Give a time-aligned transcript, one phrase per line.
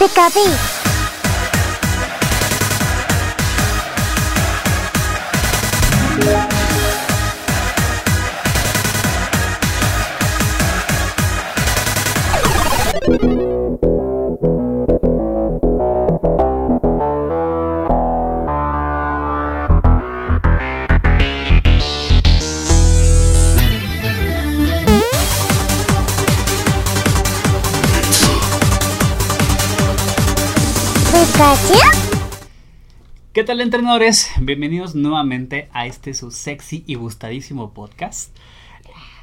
[0.00, 0.79] Piccavi.
[33.50, 34.30] Tal entrenadores?
[34.40, 38.32] Bienvenidos nuevamente a este su sexy y gustadísimo podcast.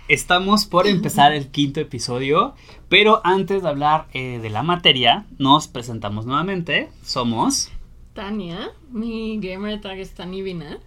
[0.09, 2.53] Estamos por empezar el quinto episodio,
[2.89, 6.89] pero antes de hablar eh, de la materia, nos presentamos nuevamente.
[7.05, 7.71] Somos
[8.13, 10.81] Tania, mi gamer tag es Tani Binat.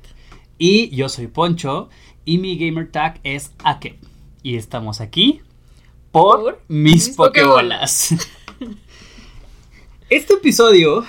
[0.59, 1.89] y yo soy Poncho
[2.27, 3.99] y mi gamer tag es Ake.
[4.43, 5.41] Y estamos aquí
[6.13, 8.15] por, Por mis, mis pokebolas.
[10.11, 11.07] este episodio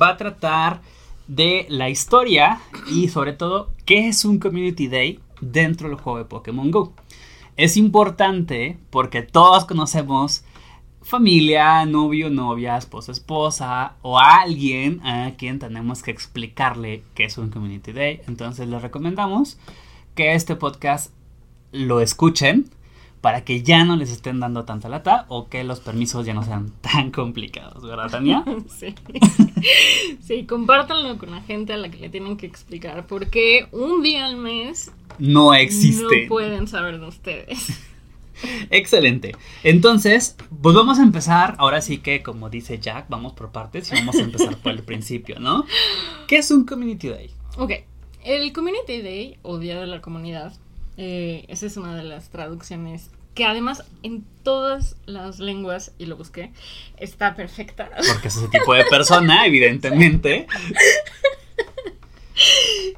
[0.00, 0.93] va a tratar
[1.26, 6.24] de la historia y sobre todo qué es un Community Day dentro del juego de
[6.24, 6.92] Pokémon Go.
[7.56, 10.44] Es importante porque todos conocemos
[11.02, 17.50] familia, novio, novia, esposo, esposa o alguien a quien tenemos que explicarle qué es un
[17.50, 18.22] Community Day.
[18.26, 19.58] Entonces les recomendamos
[20.14, 21.12] que este podcast
[21.72, 22.70] lo escuchen
[23.24, 26.42] para que ya no les estén dando tanta lata o que los permisos ya no
[26.44, 28.44] sean tan complicados, ¿verdad, Tania?
[28.68, 28.94] Sí.
[30.20, 34.26] sí, compártanlo con la gente a la que le tienen que explicar porque un día
[34.26, 36.02] al mes No existe.
[36.24, 37.80] no pueden saber de ustedes.
[38.68, 39.34] Excelente.
[39.62, 41.54] Entonces, pues vamos a empezar.
[41.56, 44.82] Ahora sí que, como dice Jack, vamos por partes y vamos a empezar por el
[44.90, 45.64] principio, ¿no?
[46.26, 47.30] ¿Qué es un Community Day?
[47.56, 47.70] Ok,
[48.22, 50.52] el Community Day o Día de la Comunidad,
[50.98, 56.16] eh, esa es una de las traducciones que además en todas las lenguas, y lo
[56.16, 56.52] busqué,
[56.96, 57.90] está perfecta.
[58.12, 60.46] Porque es ese tipo de persona, evidentemente.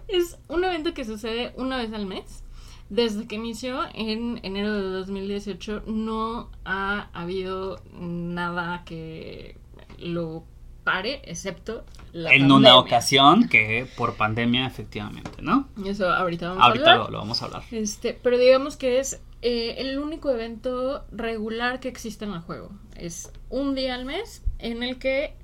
[0.09, 2.43] Es un evento que sucede una vez al mes.
[2.89, 9.57] Desde que inició en enero de 2018 no ha habido nada que
[9.99, 10.45] lo
[10.85, 12.57] pare, excepto la En pandemia.
[12.57, 15.67] una ocasión que por pandemia, efectivamente, ¿no?
[15.85, 17.07] Eso ahorita vamos Ahorita a hablar.
[17.07, 17.63] lo, lo vamos a hablar.
[17.73, 22.71] Este, pero digamos que es eh, el único evento regular que existe en el juego.
[22.97, 25.35] Es un día al mes en el que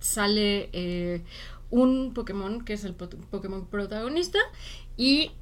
[0.00, 1.22] sale eh,
[1.70, 4.38] un Pokémon que es el po- Pokémon protagonista
[4.96, 5.32] y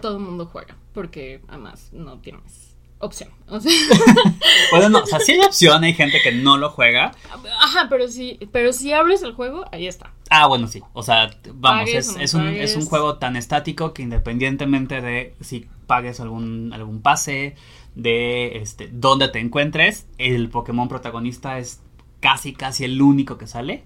[0.00, 3.28] todo el mundo juega porque además no tienes opción.
[3.48, 3.70] O sea,
[4.70, 7.12] Pues no, o sea, sí hay opción, hay gente que no lo juega.
[7.60, 10.12] ajá, pero si, pero si abres el juego, ahí está.
[10.30, 10.82] Ah, bueno, sí.
[10.94, 14.02] O sea, vamos, Pagues es, o no es un, es un juego tan estático que
[14.02, 17.54] independientemente de si pagues algún, algún pase,
[17.94, 21.80] de este, dónde te encuentres, el Pokémon protagonista es
[22.20, 23.84] casi, casi el único que sale.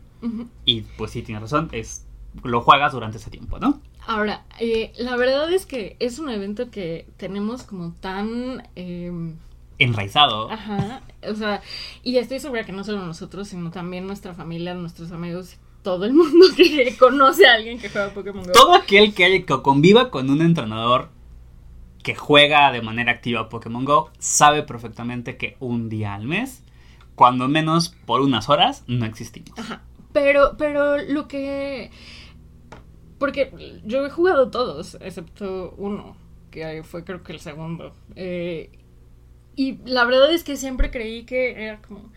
[0.65, 2.05] Y pues sí, tienes razón, es,
[2.43, 3.81] lo juegas durante ese tiempo, ¿no?
[4.05, 8.69] Ahora, eh, la verdad es que es un evento que tenemos como tan...
[8.75, 9.37] em,
[9.79, 10.51] Enraizado.
[10.51, 11.63] Ajá, o sea,
[12.03, 16.15] y estoy segura que no solo nosotros, sino también nuestra familia, nuestros amigos, todo el
[16.15, 18.53] mundo que conoce a alguien que juega Pokémon Go.
[18.53, 21.11] Todo aquel que, que conviva con un entrenador
[22.09, 26.65] que juega de manera activa Pokémon Go sabe perfectamente que un día al mes,
[27.15, 29.59] cuando menos por unas horas, no existimos.
[29.59, 29.83] Ajá,
[30.15, 31.91] pero, pero lo que...
[33.19, 36.17] Porque yo he jugado todos, excepto uno,
[36.51, 37.93] que fue creo que el segundo.
[38.17, 38.71] Eh,
[39.55, 42.11] y la verdad es que siempre creí que era como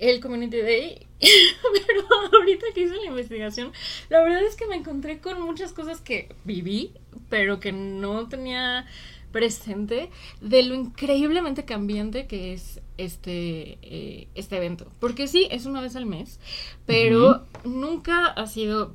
[0.00, 3.70] el Community Day, pero ahorita que hice la investigación,
[4.08, 6.92] la verdad es que me encontré con muchas cosas que viví,
[7.28, 8.84] pero que no tenía
[9.32, 14.86] presente de lo increíblemente cambiante que es este, eh, este evento.
[15.00, 16.40] Porque sí, es una vez al mes,
[16.86, 18.94] pero nunca ha sido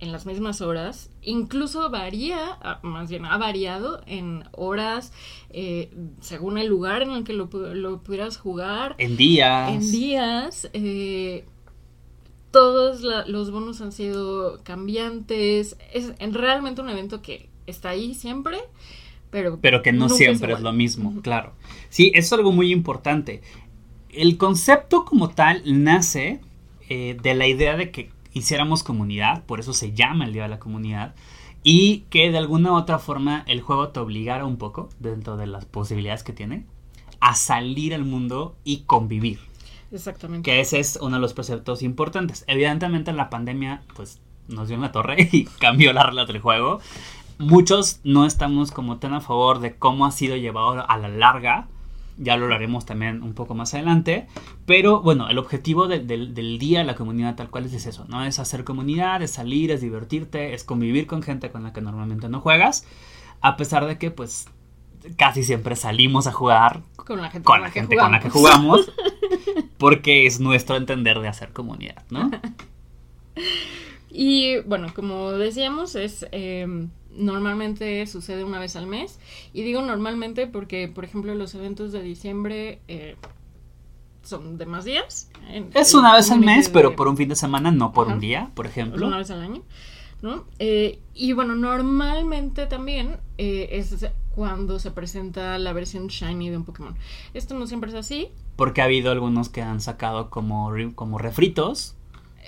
[0.00, 5.12] en las mismas horas, incluso varía, ah, más bien ha variado en horas,
[5.50, 5.90] eh,
[6.20, 9.70] según el lugar en el que lo, pu- lo pudieras jugar, En días.
[9.72, 10.70] en días.
[10.72, 11.44] eh,
[12.50, 15.76] todos la- los bonos han sido cambiantes.
[15.92, 18.58] Es en- realmente un evento que está ahí siempre,
[19.30, 20.62] pero, pero que no siempre es, igual.
[20.62, 21.22] lo mismo, Ujú.
[21.22, 21.52] claro.
[21.88, 23.42] Sí, es algo muy importante.
[24.10, 26.40] El concepto como tal nace
[26.88, 30.48] eh, de la idea de que hiciéramos comunidad, por eso se llama el Día de
[30.48, 31.14] la Comunidad,
[31.62, 35.46] y que de alguna u otra forma el juego te obligara un poco, dentro de
[35.46, 36.64] las posibilidades que tiene,
[37.20, 39.40] a salir al mundo y convivir.
[39.90, 40.48] Exactamente.
[40.48, 42.44] Que ese es uno de los preceptos importantes.
[42.46, 46.80] Evidentemente la pandemia pues nos dio en la torre y cambió la regla del juego.
[47.38, 51.68] Muchos no estamos como tan a favor de cómo ha sido llevado a la larga
[52.18, 54.26] ya lo hablaremos también un poco más adelante.
[54.66, 58.24] Pero bueno, el objetivo del día de la comunidad tal cual es eso, ¿no?
[58.24, 62.28] Es hacer comunidad, es salir, es divertirte, es convivir con gente con la que normalmente
[62.28, 62.86] no juegas.
[63.40, 64.48] A pesar de que pues
[65.16, 68.92] casi siempre salimos a jugar con la gente con, la, gente con la que jugamos.
[69.78, 72.32] porque es nuestro entender de hacer comunidad, ¿no?
[74.10, 76.26] y bueno, como decíamos, es...
[76.32, 79.18] Em, normalmente sucede una vez al mes.
[79.52, 83.16] Y digo normalmente porque, por ejemplo, los eventos de diciembre eh,
[84.22, 85.30] son de más días.
[85.74, 88.50] es una vez al mes, pero por un fin de semana, no por un día,
[88.54, 89.06] por ejemplo.
[89.06, 89.62] una vez al año.
[90.22, 90.44] ¿no?
[90.58, 96.64] Eh, y bueno, normalmente también eh, es cuando se presenta la versión shiny de un
[96.64, 96.96] Pokémon.
[97.34, 98.28] Esto no siempre es así.
[98.56, 101.94] Porque ha habido algunos que han sacado como, como refritos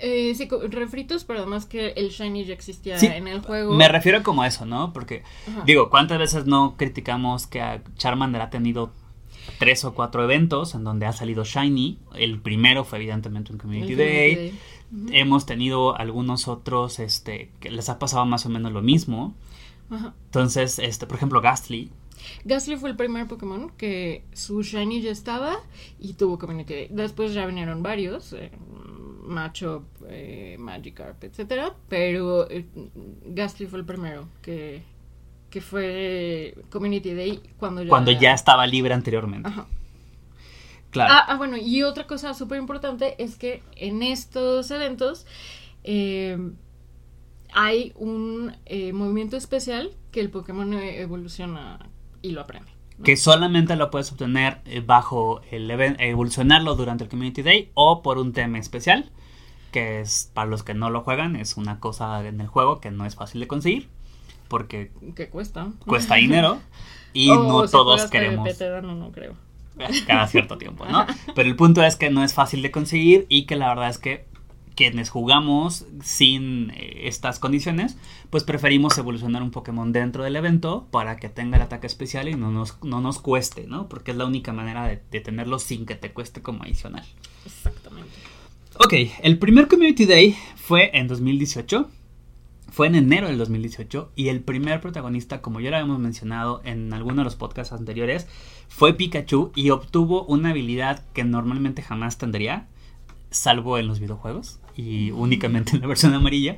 [0.01, 3.73] eh, sí, refritos, pero además que el Shiny ya existía en el juego.
[3.75, 4.93] Me refiero como a eso, ¿no?
[4.93, 5.23] Porque,
[5.65, 8.91] digo, ¿cuántas veces no criticamos que Charmander ha tenido
[9.59, 11.99] tres o cuatro eventos en donde ha salido Shiny?
[12.15, 14.59] El primero fue evidentemente un Community Day.
[15.11, 19.35] Hemos tenido algunos otros este, que les ha pasado más o menos lo mismo.
[20.25, 21.91] Entonces, este, por ejemplo, Gastly.
[22.45, 25.57] Gastly fue el primer Pokémon que su Shiny ya estaba
[25.99, 26.87] y tuvo Community Day.
[26.89, 28.33] Después ya vinieron varios.
[28.33, 28.51] Eh,
[29.23, 32.65] Macho, eh, Magikarp, etcétera, pero eh,
[33.25, 34.83] Gastly fue el primero que,
[35.49, 37.89] que fue Community Day cuando ya...
[37.89, 39.49] Cuando ya estaba libre anteriormente.
[40.89, 41.13] Claro.
[41.13, 45.25] Ah, ah, bueno, y otra cosa súper importante es que en estos eventos
[45.83, 46.37] eh,
[47.53, 51.79] hay un eh, movimiento especial que el Pokémon evoluciona
[52.21, 52.71] y lo aprende.
[53.03, 58.17] Que solamente lo puedes obtener bajo el evento, evolucionarlo durante el Community Day o por
[58.17, 59.11] un tema especial
[59.71, 62.91] que es para los que no lo juegan, es una cosa en el juego que
[62.91, 63.87] no es fácil de conseguir,
[64.47, 65.71] porque que cuesta.
[65.85, 66.59] Cuesta dinero
[67.13, 68.47] y no todos queremos.
[68.83, 69.35] no creo.
[70.07, 71.05] Cada cierto tiempo, ¿no?
[71.33, 73.97] Pero el punto es que no es fácil de conseguir y que la verdad es
[73.97, 74.25] que
[74.75, 77.97] quienes jugamos sin eh, estas condiciones,
[78.29, 82.35] pues preferimos evolucionar un Pokémon dentro del evento para que tenga el ataque especial y
[82.35, 83.87] no nos, no nos cueste, ¿no?
[83.89, 87.05] Porque es la única manera de, de tenerlo sin que te cueste como adicional.
[87.45, 88.11] Exactamente.
[88.77, 91.89] Ok, el primer Community Day fue en 2018.
[92.71, 96.93] Fue en enero del 2018 y el primer protagonista, como ya lo habíamos mencionado en
[96.93, 98.27] alguno de los podcasts anteriores,
[98.69, 102.67] fue Pikachu y obtuvo una habilidad que normalmente jamás tendría,
[103.31, 106.57] salvo en los videojuegos y únicamente en la versión amarilla,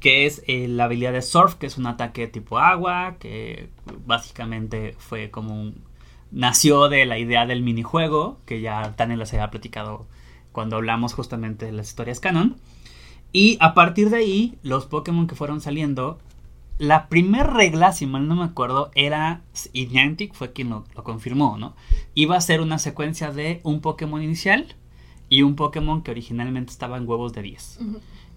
[0.00, 3.68] que es eh, la habilidad de Surf, que es un ataque tipo agua, que
[4.06, 5.84] básicamente fue como un...
[6.30, 10.06] nació de la idea del minijuego, que ya Daniel les había platicado
[10.52, 12.56] cuando hablamos justamente de las historias canon.
[13.32, 16.18] Y a partir de ahí, los Pokémon que fueron saliendo,
[16.78, 19.42] la primera regla, si mal no me acuerdo, era,
[19.72, 21.74] y Niantic fue quien lo, confirmó, ¿no?
[22.14, 24.74] Iba a ser una secuencia de un Pokémon inicial
[25.28, 27.80] y un Pokémon que originalmente estaba en huevos de 10.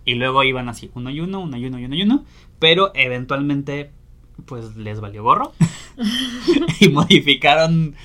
[0.05, 2.25] Y luego iban así, uno y uno, uno y uno y uno y uno,
[2.59, 3.91] pero eventualmente
[4.45, 5.53] pues les valió gorro
[6.79, 7.95] y modificaron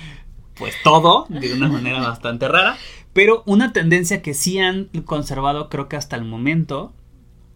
[0.56, 2.76] pues todo de una manera bastante rara.
[3.12, 6.92] Pero una tendencia que sí han conservado, creo que hasta el momento,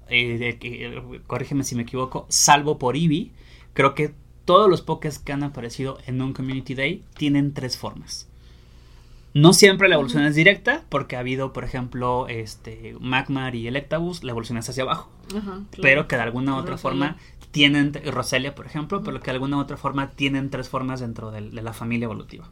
[0.09, 3.33] eh, corrígeme si me equivoco, salvo por Eevee,
[3.75, 4.15] creo que
[4.45, 8.28] todos los Pokés que han aparecido en un Community Day tienen tres formas.
[9.41, 14.23] No siempre la evolución es directa, porque ha habido, por ejemplo, este Magmar y Electabuzz,
[14.25, 15.11] la evolución es hacia abajo.
[15.81, 17.17] Pero que de alguna u otra forma
[17.51, 21.31] tienen, Roselia, por ejemplo, pero que de alguna u otra forma tienen tres formas dentro
[21.31, 22.51] de, la familia evolutiva.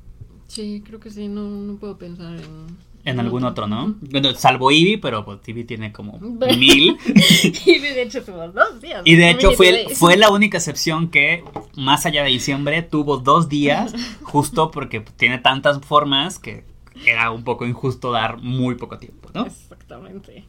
[0.48, 2.76] Sí, creo que sí, no, no puedo pensar en,
[3.06, 3.94] en algún otro, ¿no?
[4.00, 6.18] Bueno, salvo Eevee, pero pues Eevee tiene como
[6.58, 6.96] mil.
[7.06, 9.02] y de hecho tuvo dos días.
[9.04, 11.44] Y de hecho fue, fue la única excepción que,
[11.76, 16.64] más allá de diciembre, tuvo dos días, justo porque tiene tantas formas que
[17.04, 19.46] era un poco injusto dar muy poco tiempo, ¿no?
[19.46, 20.44] Exactamente.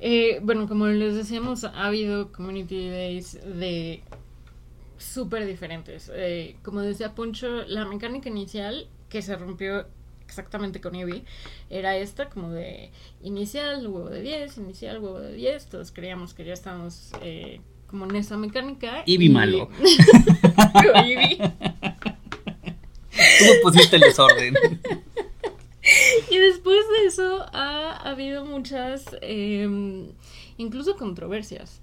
[0.00, 4.02] Eh, bueno, como les decíamos, ha habido community days de
[4.96, 6.10] súper diferentes.
[6.14, 9.86] Eh, como decía Poncho, la mecánica inicial que se rompió
[10.28, 11.24] exactamente con Eevee,
[11.70, 12.90] era esta como de
[13.22, 18.04] inicial, huevo de 10, inicial, huevo de 10, todos creíamos que ya estábamos eh, como
[18.04, 19.04] en esa mecánica.
[19.06, 19.70] Eevee malo.
[20.94, 21.38] Eevee.
[23.38, 24.54] Tú pusiste el desorden.
[26.30, 30.08] y después de eso ha, habido muchas, em,
[30.56, 31.80] incluso controversias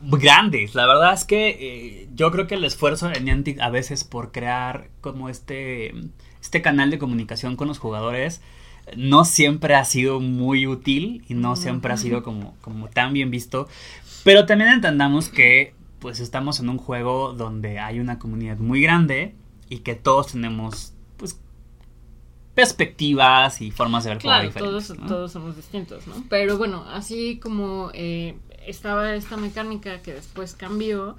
[0.00, 0.74] grandes.
[0.74, 4.30] La verdad es que eh, yo creo que el esfuerzo de Niantic a veces por
[4.30, 5.92] crear como este
[6.40, 8.40] este canal de comunicación con los jugadores
[8.96, 13.30] no siempre ha sido muy útil y no siempre ha sido como, como tan bien
[13.30, 13.68] visto.
[14.24, 19.34] Pero también entendamos que pues estamos en un juego donde hay una comunidad muy grande
[19.68, 20.94] y que todos tenemos
[22.58, 24.88] perspectivas y formas de ver claro, diferentes.
[24.88, 25.06] Todos, ¿no?
[25.06, 26.24] todos somos distintos, ¿no?
[26.28, 28.34] Pero bueno, así como eh,
[28.66, 31.14] estaba esta mecánica que después cambió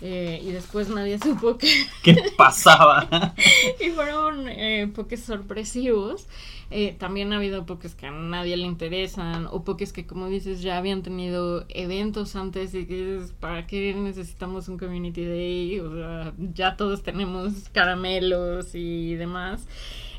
[0.00, 1.68] eh, y después nadie supo que
[2.02, 3.06] ¿Qué pasaba?
[3.86, 6.26] y fueron eh, pokés sorpresivos.
[6.70, 10.62] Eh, también ha habido pokés que a nadie le interesan o pokés que como dices
[10.62, 15.80] ya habían tenido eventos antes y dices, ¿para qué necesitamos un community day?
[15.80, 19.66] O sea, ya todos tenemos caramelos y demás.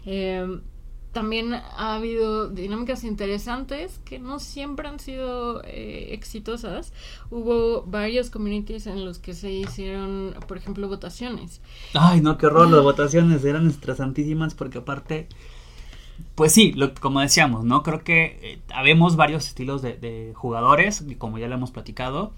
[0.06, 0.60] Eh,
[1.12, 6.94] también ha habido dinámicas interesantes que no siempre han sido eh, exitosas.
[7.32, 11.62] Hubo varios communities en los que se hicieron, por ejemplo, votaciones.
[11.94, 15.28] Ay, no, qué horror, las votaciones eran estresantísimas porque aparte,
[16.36, 17.82] pues sí, lo, como decíamos, ¿no?
[17.82, 22.34] Creo que eh, habemos varios estilos de, de jugadores, y como ya lo hemos platicado.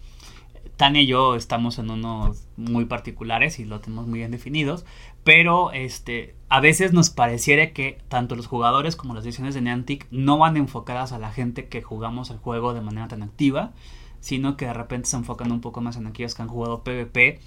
[0.78, 4.86] Tania y yo estamos en unos muy particulares y lo tenemos muy bien definidos,
[5.24, 10.08] pero este a veces nos pareciera que tanto los jugadores como las decisiones de Niantic
[10.12, 13.72] no van enfocadas a la gente que jugamos el juego de manera tan activa,
[14.20, 17.40] sino que de repente se enfocan un poco más en aquellos que han jugado PvP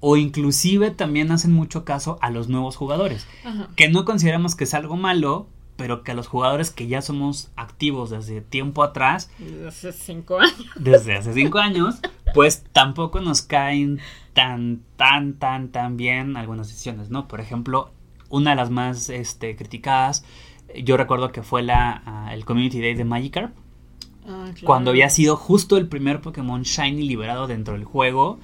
[0.00, 3.68] o inclusive también hacen mucho caso a los nuevos jugadores, Ajá.
[3.76, 5.46] que no consideramos que es algo malo,
[5.76, 10.38] pero que a los jugadores que ya somos activos desde tiempo atrás, Desde hace cinco
[10.40, 10.66] años.
[10.76, 11.96] desde hace cinco años,
[12.32, 14.00] pues tampoco nos caen
[14.32, 17.28] tan, tan, tan, tan bien algunas decisiones, ¿no?
[17.28, 17.92] Por ejemplo,
[18.28, 20.24] una de las más este, criticadas,
[20.84, 23.54] yo recuerdo que fue la, ah, el Community Day de Magikarp,
[24.26, 24.66] Ah, claro.
[24.66, 28.38] cuando había sido justo el primer Pokémon Shiny liberado dentro del juego,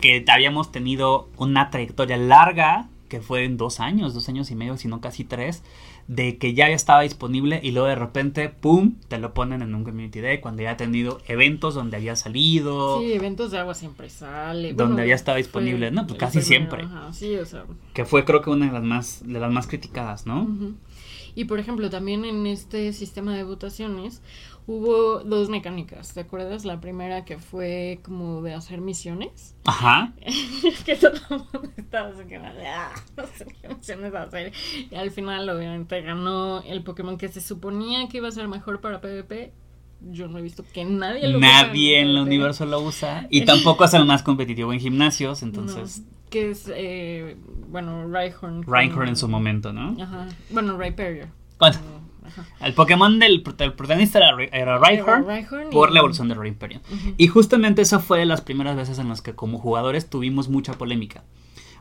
[0.00, 4.76] que habíamos tenido una trayectoria larga, que fue en dos años, dos años y medio,
[4.76, 5.62] si no casi tres,
[6.10, 9.84] de que ya estaba disponible y luego de repente, ¡pum!, te lo ponen en un
[9.84, 14.10] Community Day cuando ya ha tenido eventos donde había salido, Sí, eventos de agua siempre
[14.10, 14.72] sale.
[14.72, 16.08] Donde había estado disponible, fue ¿no?
[16.08, 16.82] Pues casi primero, siempre.
[16.82, 17.64] ajá, sí, o sea.
[17.94, 20.48] que fue creo que una de las más, de las más criticadas, ¿no?
[21.36, 24.20] Y por ejemplo, también en este sistema de votaciones
[24.70, 26.14] hubo dos mecánicas.
[26.14, 26.64] ¿Te acuerdas?
[26.64, 29.56] La primera que fue como de hacer misiones.
[29.64, 30.12] Ajá.
[30.86, 34.52] que todo el mundo estaba así que, "Ah, no sé qué misiones hacer.
[34.90, 38.80] Y al final, obviamente, ganó el Pokémon que se suponía que iba a ser mejor
[38.80, 39.52] para PvP.
[40.12, 43.44] Yo no he visto que nadie lo use Nadie en el universo lo usa y
[43.44, 47.36] tampoco es el más competitivo en gimnasios, entonces No, que es, eh,
[47.68, 48.62] bueno, Rhyhorn.
[48.62, 50.00] Rhyhorn en su momento, ¿no?
[50.02, 50.28] Ajá.
[50.50, 51.28] Bueno, Rhyperior.
[51.58, 51.80] Ajá.
[52.60, 56.34] El Pokémon del, prota- el protagonista era, era Rhyhorn Rhyhorn y- por la evolución de
[56.34, 56.80] Rhyperior.
[56.92, 57.14] Ujú.
[57.16, 60.74] Y justamente esa fue de las primeras veces en las que como jugadores tuvimos mucha
[60.74, 61.22] polémica.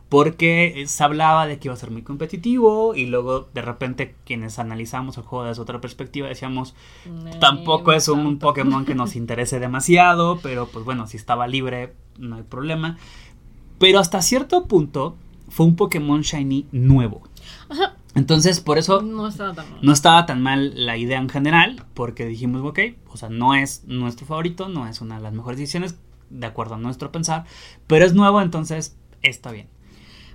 [0.10, 4.58] Porque se hablaba de que iba a ser muy competitivo y luego de repente quienes
[4.58, 6.74] analizamos el juego desde otra perspectiva decíamos
[7.06, 8.48] Eh, tampoco es un tanto.
[8.48, 12.98] Pokémon que nos interese demasiado, pero pues bueno, si estaba libre no hay problema.
[13.78, 15.16] Pero hasta cierto punto
[15.48, 17.22] fue un Pokémon Shiny nuevo.
[17.70, 17.96] Ajá.
[18.16, 19.80] Entonces por eso No estaba tan mal.
[19.82, 23.84] no estaba tan mal la idea en general, porque dijimos, ok, o sea, no es
[23.86, 25.96] nuestro favorito, no es una de las mejores decisiones,
[26.30, 27.46] de acuerdo a nuestro pensar,
[27.88, 29.68] pero es nuevo, entonces está bien.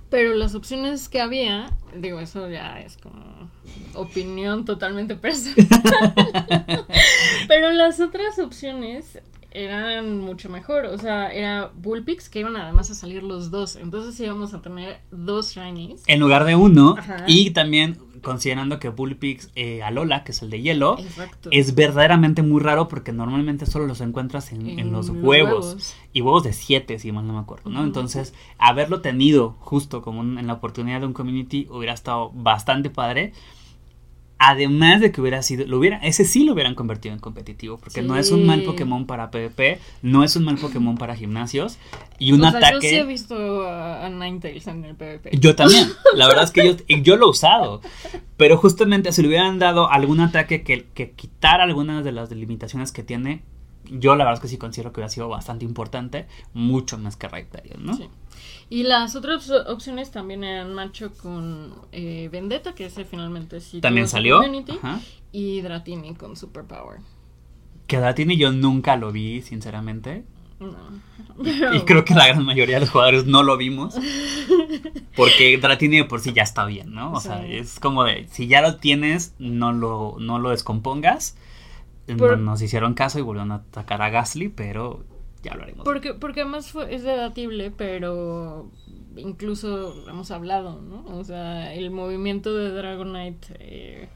[0.09, 3.49] Pero las opciones que había, digo, eso ya es como
[3.95, 5.55] opinión totalmente personal.
[7.47, 9.19] Pero las otras opciones
[9.63, 10.85] eran mucho mejor.
[10.85, 13.75] O sea, era Bullpix, que iban además a salir los dos.
[13.75, 16.03] Entonces íbamos a tener dos shinies.
[16.07, 17.23] En lugar de uno, Ajá.
[17.27, 21.49] y también considerando que Bullpix eh, Alola, que es el de hielo, Exacto.
[21.51, 25.95] es verdaderamente muy raro porque normalmente solo los encuentras en, en los huevos.
[26.11, 27.83] Y huevos de 7, si mal no me acuerdo, ¿no?
[27.83, 32.89] Entonces, haberlo tenido justo como un- en la oportunidad de un community hubiera estado bastante
[32.89, 33.33] padre.
[34.37, 38.01] Además de que hubiera sido, lo hubiera, ese sí lo hubieran convertido en competitivo, porque
[38.01, 38.63] no es un mal.
[38.63, 41.77] Pokémon para PvP, no es un mal Pokémon para gimnasios,
[42.19, 42.87] y un o sea, ataque...
[42.87, 45.37] Yo sí he visto a, Ninetales en el PvP.
[45.39, 45.87] Yo también.
[46.15, 47.81] La verdad es que yo, yo lo he usado.
[48.35, 52.91] Pero justamente si le hubieran dado algún ataque que, que quitara algunas de las limitaciones
[52.91, 53.43] que tiene,
[53.89, 57.27] yo la verdad es que sí considero que hubiera sido bastante importante, mucho más que
[57.27, 57.95] Rhyperior, ¿no?
[57.95, 58.09] Sí.
[58.69, 63.79] Y las otras op- opciones también eran Macho con eh, Vendetta, que ese finalmente sí.
[63.81, 64.41] También salió.
[65.31, 66.99] Y Dratini con Superpower.
[67.87, 70.23] Que Dratini yo nunca lo vi, sinceramente.
[70.59, 70.75] No.
[71.75, 73.95] Y creo que la gran mayoría de los jugadores no lo vimos.
[75.15, 77.11] Porque Dratini de por sí ya está bien, ¿no?
[77.13, 81.37] O sea, es como de, si ya lo tienes, no lo, no lo descompongas.
[82.17, 85.03] Por- Nos hicieron caso y volvieron a atacar a Gasly, pero
[85.45, 85.85] ya haremos.
[85.85, 88.69] Porque, porque además fue, es debatible, pero
[89.17, 91.05] incluso hemos hablado, ¿no?
[91.17, 94.09] O sea, el movimiento de Dragonite eh,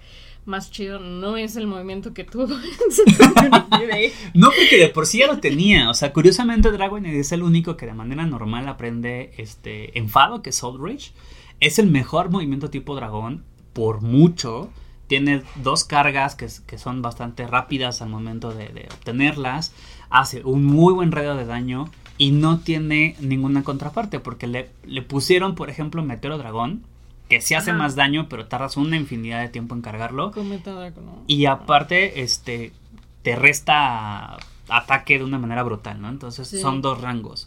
[0.45, 4.11] más chido no es el movimiento que tuvo en.
[4.33, 5.89] No, porque de por sí ya lo tenía.
[5.89, 10.49] O sea, curiosamente Dragon es el único que de manera normal aprende este enfado, que
[10.49, 11.11] es Soul Rage.
[11.59, 13.43] Es el mejor movimiento tipo dragón
[13.73, 14.69] por mucho.
[15.07, 19.73] Tiene dos cargas que, que son bastante rápidas al momento de, de, obtenerlas.
[20.09, 21.89] Hace un muy buen radio de daño.
[22.17, 24.19] Y no tiene ninguna contraparte.
[24.19, 26.83] Porque le, le pusieron, por ejemplo, Meteoro Dragón.
[27.29, 27.77] Que sí hace Ajá.
[27.77, 30.31] más daño, pero tardas una infinidad de tiempo en cargarlo.
[31.27, 32.73] Y aparte, este,
[33.21, 34.37] te resta
[34.67, 36.09] ataque de una manera brutal, ¿no?
[36.09, 36.59] Entonces Sí.
[36.59, 37.45] son dos rangos.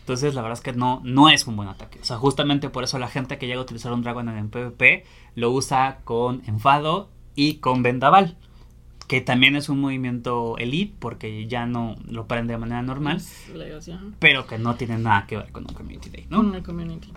[0.00, 1.98] Entonces la verdad es que no, no es un buen ataque.
[2.00, 5.04] O sea, justamente por eso la gente que llega a utilizar un Dragon en PvP
[5.34, 8.36] lo usa con enfado y con vendaval.
[9.06, 13.20] Que también es un movimiento elite porque ya no lo prende de manera normal.
[13.54, 13.92] Legacy.
[14.18, 16.38] Pero que no tiene nada que ver con un Community Day, ¿no?
[16.38, 17.12] Con el community.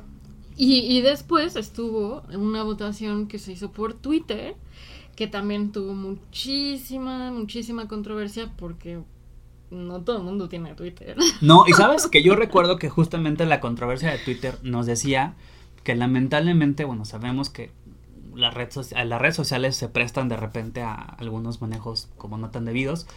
[0.57, 4.55] Y, y después estuvo una votación que se hizo por Twitter,
[5.15, 8.99] que también tuvo muchísima, muchísima controversia porque
[9.69, 11.15] no todo el mundo tiene Twitter.
[11.41, 15.35] No, y sabes que yo recuerdo que justamente la controversia de Twitter nos decía
[15.83, 17.71] que lamentablemente, bueno, sabemos que
[18.37, 22.49] las redes, socia- las redes sociales se prestan de repente a algunos manejos como no
[22.49, 23.07] tan debidos.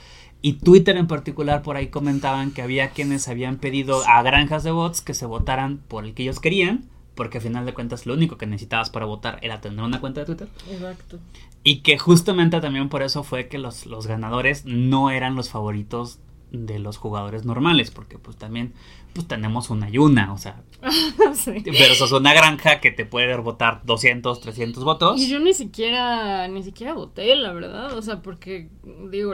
[0.42, 4.70] Y Twitter en particular por ahí comentaban que había quienes habían pedido a granjas de
[4.70, 8.14] bots que se votaran por el que ellos querían, porque al final de cuentas lo
[8.14, 10.48] único que necesitabas para votar era tener una cuenta de Twitter.
[10.70, 11.18] Exacto.
[11.62, 16.18] Y que justamente también por eso fue que los, los ganadores no eran los favoritos
[16.52, 18.72] de los jugadores normales, porque pues también
[19.12, 20.62] pues tenemos una yuna, o sea,
[21.34, 21.62] Sí.
[21.66, 25.20] versus una granja que te puede votar 200, 300 votos.
[25.20, 27.96] Y yo ni siquiera, ni siquiera voté, la verdad.
[27.96, 28.68] O sea, porque,
[29.10, 29.32] digo,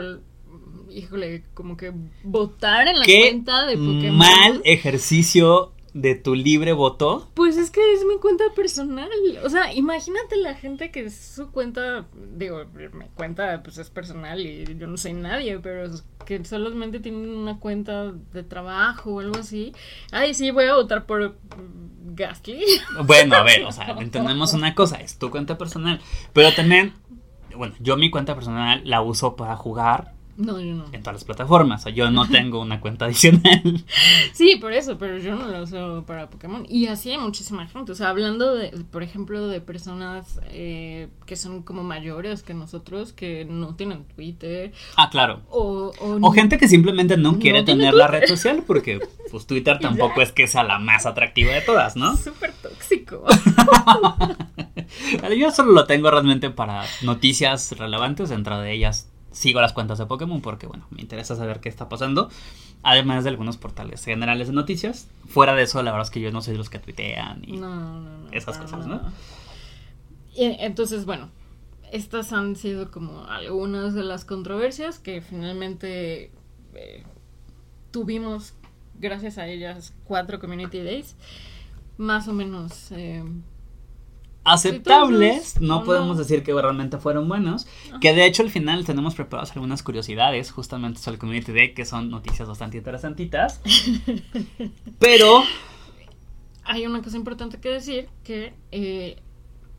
[0.89, 1.91] híjole, como que
[2.23, 4.17] votar en la Qué cuenta de Pokémon.
[4.17, 7.29] mal ejercicio de tu libre voto.
[7.33, 9.09] Pues es que es mi cuenta personal.
[9.43, 14.39] O sea, imagínate la gente que es su cuenta, digo, mi cuenta pues es personal
[14.39, 19.19] y yo no soy nadie, pero es que solamente tienen una cuenta de trabajo o
[19.19, 19.73] algo así.
[20.11, 21.35] Ay, sí, voy a votar por
[22.13, 22.63] Gastly.
[23.05, 25.99] Bueno, a ver, o sea, entendemos una cosa, es tu cuenta personal,
[26.33, 26.93] pero también,
[27.55, 30.85] bueno, yo mi cuenta personal la uso para jugar No, yo no.
[30.91, 33.83] en todas las plataformas, o sea, yo no tengo una cuenta adicional.
[34.33, 36.63] Sí, por eso, pero yo no lo uso para Pokémon.
[36.69, 37.91] Y así hay muchísima gente.
[37.91, 43.13] O sea, hablando de, por ejemplo, de personas eh, que son como mayores que nosotros,
[43.13, 44.73] que no tienen Twitter.
[44.95, 45.41] Ah, claro.
[45.49, 48.99] O, o, O gente que simplemente no quiere tener la red social porque
[49.31, 52.15] pues Twitter tampoco es que sea la más atractiva de todas, ¿no?
[52.27, 53.25] Súper tóxico.
[55.37, 60.07] Yo solo lo tengo realmente para noticias relevantes, dentro de ellas sigo las cuentas de
[60.07, 62.29] Pokémon porque bueno, me interesa saber qué está pasando,
[62.81, 65.07] además de algunos portales generales de noticias.
[65.27, 67.57] Fuera de eso, la verdad es que yo no soy de los que tuitean y
[67.57, 68.31] No, no, no.
[68.31, 68.99] Esas cosas, ¿no?
[70.39, 71.29] entonces, bueno,
[71.91, 76.31] estas han sido como algunas de las controversias que finalmente
[76.73, 77.03] eh,
[77.91, 78.53] tuvimos,
[78.99, 81.15] gracias a ellas, cuatro Community Days.
[81.97, 82.91] Más o menos.
[82.91, 83.23] eh,
[84.47, 87.67] aceptables, no ¿o podemos decir que realmente fueron buenos,
[87.99, 91.85] que de hecho al final tenemos preparadas algunas curiosidades justamente sobre el Community Day que
[91.85, 93.61] son noticias bastante interesantitas,
[94.99, 95.43] pero
[96.63, 99.17] hay una cosa importante que decir, que eh,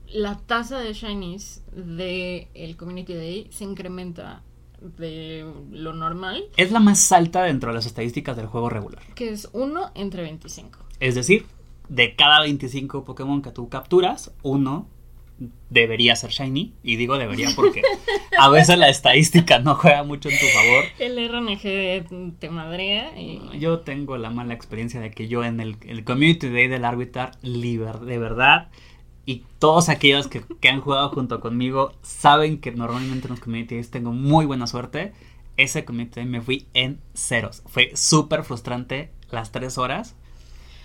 [0.06, 4.42] la tasa de shinies del el Community Day se incrementa
[4.80, 9.02] de lo normal, es la más alta dentro de las estadísticas del juego regular.
[9.14, 10.78] que es 1 entre 25.
[11.00, 11.46] Es decir,
[11.88, 14.88] de cada 25 Pokémon que tú capturas, uno
[15.70, 16.74] debería ser shiny.
[16.82, 17.82] Y digo debería porque
[18.38, 20.84] a veces la estadística no juega mucho en tu favor.
[20.98, 23.40] El RNG te madrea y...
[23.58, 27.32] Yo tengo la mala experiencia de que yo en el, el Community Day del Arbitrar,
[27.42, 28.68] liber, de verdad,
[29.24, 33.74] y todos aquellos que, que han jugado junto conmigo saben que normalmente en los Community
[33.74, 35.12] Days tengo muy buena suerte.
[35.56, 37.62] Ese Community Day me fui en ceros.
[37.66, 40.16] Fue súper frustrante las tres horas.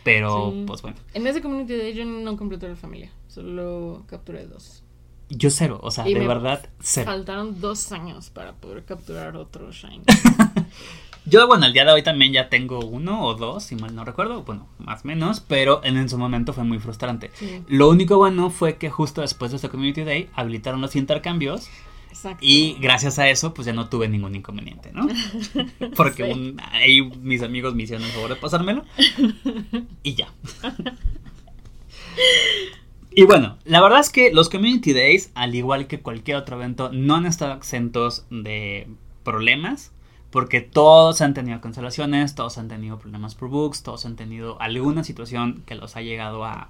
[0.04, 0.63] Pero, Sí.
[0.68, 0.98] pues bueno.
[1.13, 4.84] En ese Community Day yo no completé la familia, solo capturé dos.
[5.30, 7.06] Yo cero, o sea, Y de me verdad, cero.
[7.10, 10.04] Faltaron dos años para poder capturar otro shiny.
[11.26, 14.04] Yo, bueno, el día de hoy también ya tengo uno o dos, si mal no
[14.04, 17.32] recuerdo, bueno, más o menos, pero en, en su momento fue muy frustrante.
[17.36, 21.70] Sí, Lo único bueno fue que justo después de este Community Day habilitaron los intercambios
[22.13, 22.39] exacto.
[22.41, 25.08] y gracias a eso pues ya no tuve ningún inconveniente, ¿no?
[25.95, 26.32] Porque Sí.
[26.32, 28.86] un- ahí mis amigos me hicieron el favor de pasármelo
[30.04, 30.28] y ya.
[33.15, 36.89] Y bueno, la verdad es que los Community Days, al igual que cualquier otro evento,
[36.91, 38.88] no han estado exentos de
[39.23, 39.91] problemas.
[40.32, 45.04] Porque todos han tenido cancelaciones, todos han tenido problemas por bugs, todos han tenido alguna
[45.04, 46.69] situación que los ha llegado a,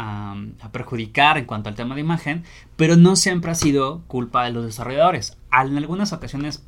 [0.00, 0.34] a,
[0.72, 2.44] perjudicar en cuanto al tema de imagen,
[2.76, 5.36] pero no siempre ha sido culpa de los desarrolladores.
[5.52, 6.64] En algunas ocasiones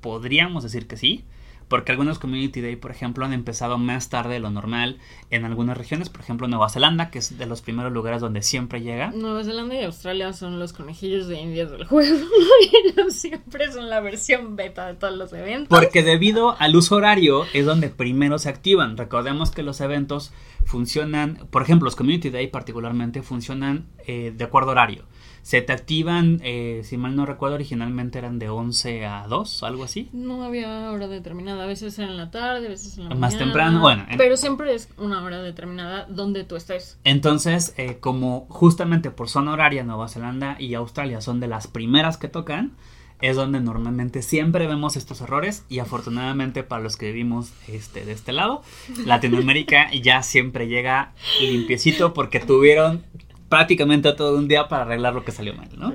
[0.00, 1.24] podríamos decir que sí,
[1.68, 4.98] porque algunos Community Day, por ejemplo, han empezado más tarde de lo normal
[5.30, 8.80] en algunas regiones, por ejemplo Nueva Zelanda, que es de los primeros lugares donde siempre
[8.82, 9.10] llega.
[9.12, 12.16] Nueva Zelanda y Australia son los conejillos de indias del juego.
[12.84, 15.68] Ellos siempre son la versión beta de todos los eventos.
[15.68, 18.96] Porque debido al uso horario es donde primero se activan.
[18.96, 20.32] Recordemos que los eventos
[20.64, 25.04] funcionan, por ejemplo, los Community Day particularmente funcionan eh, de acuerdo a horario
[25.42, 29.84] se te activan, eh, si mal no recuerdo, originalmente eran de 11 a 2, algo
[29.84, 30.08] así.
[30.12, 33.36] No había hora determinada, a veces era en la tarde, a veces en la Más
[33.36, 34.06] temprano, bueno.
[34.16, 36.98] Pero siempre es una hora determinada donde tú estés.
[37.02, 42.18] Entonces, eh, como justamente por zona horaria Nueva Zelanda y Australia son de las primeras
[42.18, 42.72] que tocan,
[43.20, 48.12] es donde normalmente siempre vemos estos errores y afortunadamente para los que vivimos este, de
[48.12, 48.62] este lado,
[49.06, 53.04] Latinoamérica ya siempre llega limpiecito porque tuvieron
[53.52, 55.92] prácticamente todo un día para arreglar lo que salió mal, ¿no?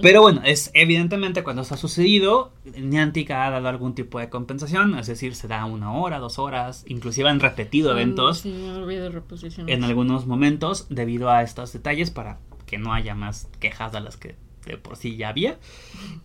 [0.00, 4.98] Pero bueno, es evidentemente cuando eso ha sucedido, Niantic ha dado algún tipo de compensación,
[4.98, 10.26] es decir, se da una hora, dos horas, inclusive han repetido mm, eventos en algunos
[10.26, 14.76] momentos debido a estos detalles para que no haya más quejas de las que de
[14.76, 15.58] por sí ya había.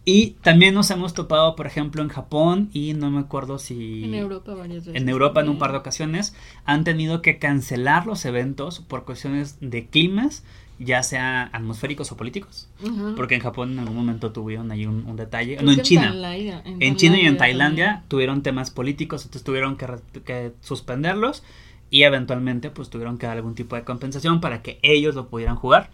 [0.04, 4.04] Y también nos hemos topado, por ejemplo, en Japón y no me acuerdo si...
[4.04, 5.02] En Europa varias veces.
[5.02, 9.58] En Europa en un par de ocasiones han tenido que cancelar los eventos por cuestiones
[9.62, 10.44] de climas
[10.84, 12.67] ya sea atmosféricos o políticos.
[13.15, 15.58] Porque en Japón en algún momento tuvieron ahí un, detalle.
[15.62, 16.13] no, en China.
[16.36, 21.44] En, China y en Tailandia tuvieron temas políticos, entonces tuvieron que, suspenderlos
[21.89, 25.56] y eventualmente pues tuvieron que dar algún tipo de compensación para que ellos lo pudieran
[25.56, 25.91] jugar.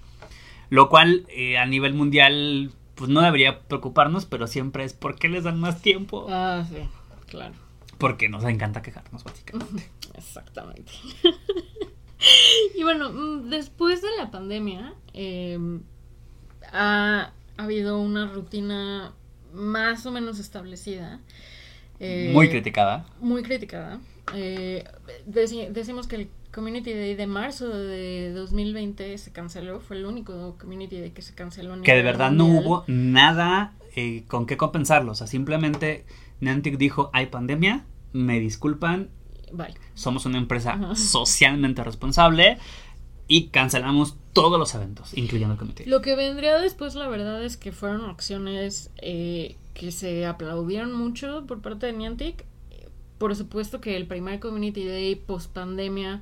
[0.69, 5.29] Lo cual eh, a nivel mundial pues no debería preocuparnos, pero siempre es ¿por qué
[5.29, 6.27] les dan más tiempo?
[6.29, 6.77] Ah, sí,
[7.27, 7.55] claro.
[7.97, 9.89] Porque nos encanta quejarnos, básicamente.
[10.13, 10.91] Exactamente.
[12.75, 15.81] y bueno, mm, después de la pandemia, em,
[16.71, 19.13] ha, habido una rutina
[19.53, 21.19] más o menos establecida.
[21.99, 23.07] Eh, muy criticada.
[23.19, 23.99] Muy criticada.
[24.35, 24.83] Eh,
[25.25, 30.99] decimos que el Community Day de marzo de 2020 se canceló, fue el único Community
[30.99, 31.81] Day que se canceló.
[31.81, 36.05] que de verdad no hubo nada eh, con qué compensarlo, o sea, simplemente
[36.39, 39.09] Niantic dijo, hay pandemia, me disculpan,
[39.93, 42.57] somos una empresa socialmente responsable
[43.27, 45.85] y cancelamos todos los eventos, incluyendo el comité.
[45.85, 51.45] Lo que vendría después, la verdad, es que fueron acciones eh, que se aplaudieron mucho
[51.45, 52.45] por parte de Niantic.
[53.17, 56.21] Por supuesto que el primer Community Day post pandemia,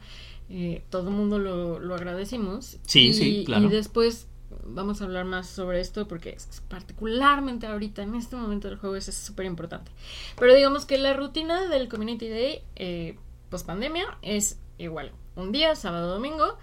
[0.50, 2.78] eh, todo el mundo lo, lo agradecimos.
[2.88, 3.66] Sí, sí, claro.
[3.66, 4.28] Y después
[4.65, 9.06] vamos a hablar más sobre esto porque particularmente ahorita en este momento del juego es
[9.06, 9.91] súper importante.
[10.38, 13.17] Pero digamos que la rutina del Community Day eh,
[13.49, 15.12] post pandemia es igual.
[15.36, 16.58] Un día, sábado, domingo.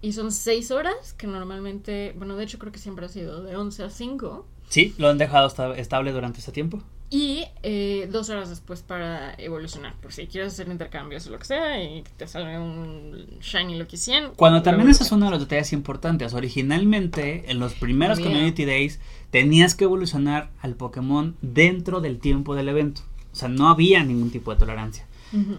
[0.00, 3.56] Y son seis horas que normalmente, bueno, de hecho creo que siempre ha sido de
[3.56, 4.46] 11 a 5.
[4.68, 6.82] Sí, lo han dejado estable durante ese tiempo.
[7.10, 11.46] Y eh, dos horas después para evolucionar, por si quieres hacer intercambios o lo que
[11.46, 14.32] sea y te salga un Shiny Lucky 100.
[14.36, 16.34] Cuando también esa es uno de los detalles importantes.
[16.34, 22.68] Originalmente, en los primeros Community Days, tenías que evolucionar al Pokémon dentro del tiempo del
[22.68, 23.00] evento.
[23.32, 25.06] O sea, no había ningún tipo de tolerancia.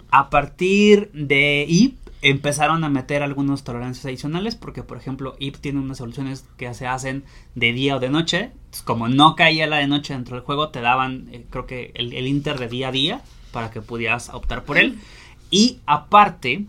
[0.09, 5.79] A partir de IP, empezaron a meter algunas tolerancias adicionales porque por ejemplo IP tiene
[5.79, 7.23] unas soluciones que se hacen
[7.55, 8.51] de día o de noche.
[8.83, 12.27] Como no caía la de noche dentro del juego te daban eh, creo que el,
[12.27, 14.99] inter de día a día para que pudieras optar por él.
[15.49, 16.65] Y aparte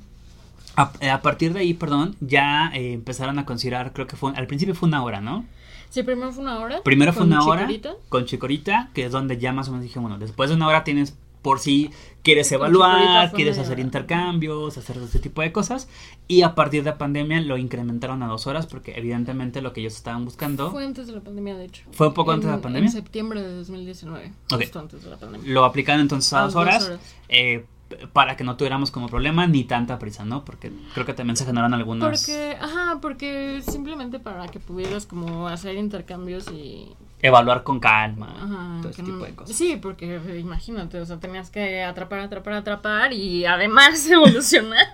[0.77, 4.75] a, partir de ahí perdón ya eh, empezaron a considerar creo que fue al principio
[4.75, 5.45] fue una hora no
[5.91, 6.83] Sí, primero fue una hora.
[6.85, 7.69] Primero fue una hora
[8.09, 10.85] con Chicorita, que es donde ya más o menos dije, bueno, después de una hora
[10.85, 11.90] tienes por si
[12.22, 15.88] quieres evaluar, quieres hacer intercambios, hacer este tipo de cosas.
[16.29, 19.81] Y a partir de la pandemia lo incrementaron a dos horas porque evidentemente lo que
[19.81, 20.70] ellos estaban buscando...
[20.70, 21.85] Fue antes de la pandemia, de hecho.
[21.92, 22.88] ¿Fue un poco antes de la pandemia?
[22.88, 24.33] En septiembre de 2019.
[24.50, 25.50] Justo antes de la pandemia.
[25.53, 26.92] Lo aplicaron entonces a dos horas.
[27.29, 27.64] Eh,
[28.12, 30.44] para que no tuviéramos como problema ni tanta prisa, ¿no?
[30.44, 32.24] Porque creo que también se generaron algunas...
[32.24, 38.91] Porque, ajá, porque simplemente para que pudieras como hacer intercambios y evaluar con calma, todo
[38.91, 39.57] ese tipo de cosas.
[39.57, 44.87] Sí, porque imagínate, o sea, tenías que atrapar, atrapar, atrapar y además evolucionar.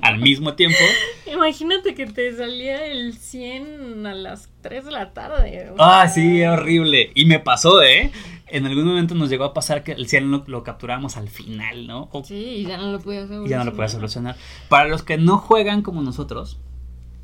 [0.00, 0.78] Al mismo tiempo.
[1.32, 5.72] Imagínate que te salía el 100 a las 3 de la tarde.
[5.78, 7.10] ah, sí, horrible.
[7.14, 8.12] Y me pasó, ¿eh?
[8.46, 11.86] En algún momento nos llegó a pasar que el 100 lo, lo capturábamos al final,
[11.86, 12.10] ¿no?
[12.22, 13.48] sí, y ya no lo podías solucionar.
[13.50, 14.36] Ya no lo podías solucionar.
[14.68, 16.60] Para los que no juegan como nosotros,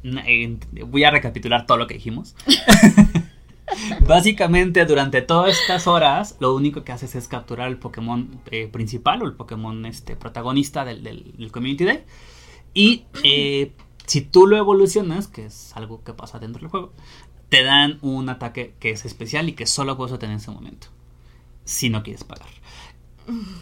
[0.05, 2.35] eh, voy a recapitular todo lo que dijimos.
[4.07, 9.23] Básicamente, durante todas estas horas, lo único que haces es capturar el Pokémon eh, principal
[9.23, 12.05] o el Pokémon este, protagonista del, Community Day.
[12.75, 13.73] Y eh,
[14.07, 16.93] si tú lo evolucionas, que es algo que pasa dentro del juego,
[17.49, 20.89] te dan un ataque que es especial y que solo puedes obtener en ese momento.
[21.65, 22.49] Si no quieres pagar.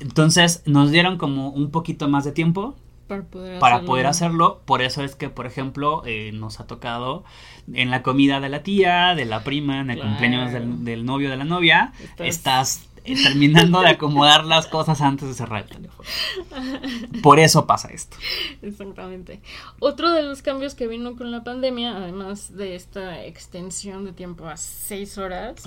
[0.01, 2.77] Entonces nos dieron como un poquito más de tiempo
[3.09, 3.87] Para poder para hacerlo.
[3.87, 4.63] poder hacerlo.
[4.65, 7.25] Por eso es que, por ejemplo, eh, nos ha tocado
[7.73, 10.11] en la comida de la tía, de la prima, en el Claro.
[10.11, 15.01] cumpleaños del, del novio, de la novia, Estás- estás eh, terminando de acomodar las cosas
[15.01, 16.09] antes de cerrar el teléfono.
[17.23, 18.17] Por eso pasa esto.
[18.63, 19.41] Exactamente.
[19.79, 24.49] Otro de los cambios que vino con la pandemia, además de esta extensión de tiempo
[24.49, 25.63] a seis horas,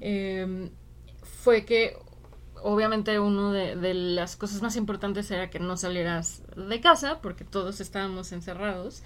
[0.00, 0.70] eh,
[1.42, 1.96] fue que
[2.62, 7.44] obviamente una de, de las cosas más importantes era que no salieras de casa porque
[7.44, 9.02] todos estábamos encerrados.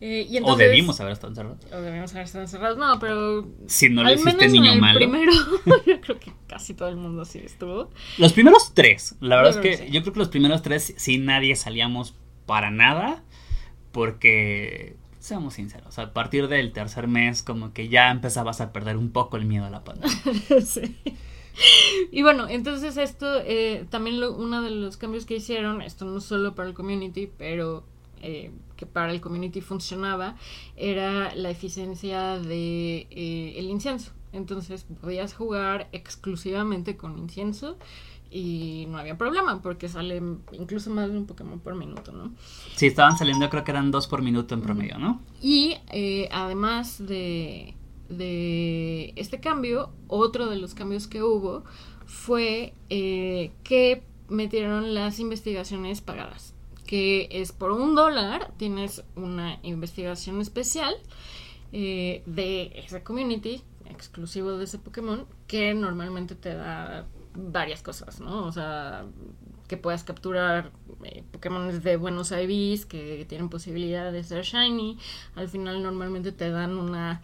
[0.00, 1.58] Eh, y O entonces, debimos haber estado encerrados.
[1.72, 2.78] o debimos haber estado encerrados.
[2.78, 4.98] No, pero Si no lo hiciste menos niño en el malo.
[4.98, 5.32] primero,
[5.86, 7.90] yo creo que casi todo el mundo sí estuvo.
[8.16, 9.92] Los primeros tres, la verdad Yo es que que sí.
[9.92, 12.14] yo creo que los primeros tres sí nadie salíamos
[12.46, 13.24] para nada,
[13.92, 19.10] porque seamos sinceros, a partir del tercer mes como que ya empezabas a perder un
[19.10, 20.16] poco el miedo a la pandemia.
[20.64, 20.96] Sí.
[22.10, 26.20] Y bueno, entonces esto eh, también lo- uno de los cambios que hicieron, esto no
[26.20, 27.84] solo para el community, pero
[28.22, 30.36] eh, que para el community funcionaba,
[30.76, 34.12] era la eficiencia de eh, el incienso.
[34.32, 37.76] Entonces podías jugar exclusivamente con incienso
[38.30, 40.20] y no había problema porque sale
[40.52, 42.32] incluso más de un Pokémon por minuto, ¿no?
[42.76, 45.22] Sí, estaban saliendo creo que eran dos por minuto en promedio, ¿no?
[45.40, 47.74] Y eh, además de,
[48.08, 51.64] de este cambio, otro de los cambios que hubo
[52.06, 56.54] fue eh, que metieron las investigaciones pagadas.
[56.86, 60.94] Que es por un dólar, tienes una investigación especial
[61.72, 68.46] eh, de ese community, exclusivo de ese Pokémon, que normalmente te da varias cosas, ¿no?
[68.46, 69.04] O sea,
[69.68, 70.72] que puedas capturar
[71.04, 74.98] eh, Pokémon de buenos IVs que tienen posibilidad de ser shiny.
[75.36, 77.22] Al final normalmente te dan una...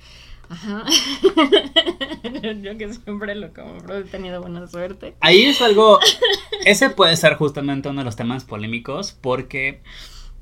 [0.54, 0.84] Ajá.
[2.62, 5.16] Yo que siempre lo compro, he tenido buena suerte.
[5.20, 5.98] Ahí es algo,
[6.64, 9.82] ese puede ser justamente uno de los temas polémicos porque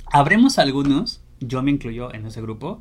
[0.07, 2.81] habremos algunos, yo me incluyo en ese grupo,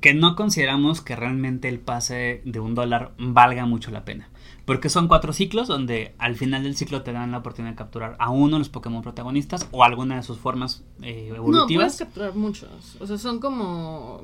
[0.00, 4.30] que no consideramos que realmente el pase de un dólar valga mucho la pena.
[4.64, 8.16] Porque son cuatro ciclos donde al final del ciclo te dan la oportunidad de capturar
[8.18, 11.96] a uno de los Pokémon protagonistas o alguna de sus formas eh, No, puedes evolutivas.
[11.96, 12.96] capturar muchos.
[13.00, 14.22] O sea, son como...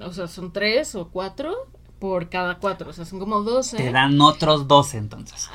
[0.00, 1.52] O sea, son tres o cuatro
[1.98, 2.90] por cada cuatro.
[2.90, 3.76] O sea, son como doce.
[3.76, 5.48] te dan otros 12 entonces.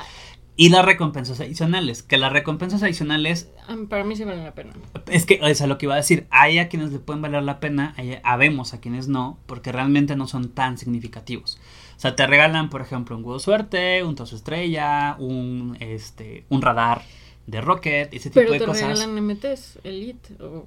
[0.56, 3.48] Y las recompensas adicionales, que las recompensas adicionales
[3.88, 4.72] Para mí sí vale la pena.
[5.06, 6.26] Es que es a lo que iba a decir.
[6.30, 10.16] Hay a quienes le pueden valer la pena, hay, habemos a quienes no, porque realmente
[10.16, 11.60] no son tan significativos.
[11.96, 16.60] O sea, te regalan, por ejemplo, un huevo suerte, un trozo estrella, un este, un
[16.60, 17.02] radar
[17.46, 18.98] de Rocket, ese tipo Pero de te cosas.
[18.98, 20.42] regalan MTs, Elite.
[20.42, 20.64] O...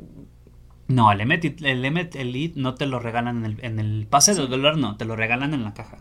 [0.92, 4.34] No, el Emet, el Emet Elite no te lo regalan en el, en el pase
[4.34, 5.98] de dólar, no, te lo regalan en la caja.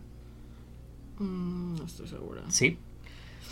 [1.19, 2.43] Mm, no estoy segura.
[2.49, 2.79] ¿Sí?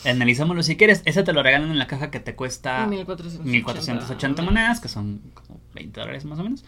[0.04, 1.02] Analizémoslo si quieres.
[1.04, 5.20] Ese te lo regalan en la caja que te cuesta 1480, 1480 monedas, que son
[5.34, 6.64] como 20 dólares más o menos.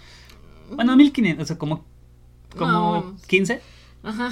[0.73, 1.85] Bueno, 1500, o sea, como,
[2.57, 3.23] como No, vamos.
[3.27, 3.61] 15.
[4.03, 4.31] Ajá,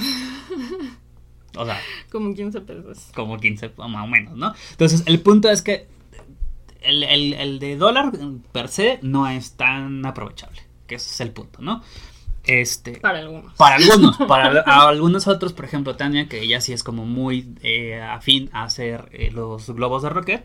[1.57, 1.79] O sea,
[2.11, 3.11] como 15 pesos.
[3.15, 4.55] como 15 más o menos, ¿no?
[4.73, 5.89] Entonces, el punto es que
[6.89, 8.13] el, el- el de dólar
[8.53, 10.61] per se no es tan aprovechable.
[10.87, 11.83] Que ese es el punto, ¿no?
[12.45, 12.93] Este.
[13.01, 13.53] Para algunos.
[13.55, 17.47] Para algunos, para a algunos otros, por ejemplo, Tania, que ella sí es como muy
[17.63, 20.45] eh, afín a hacer eh, los globos de Rocket,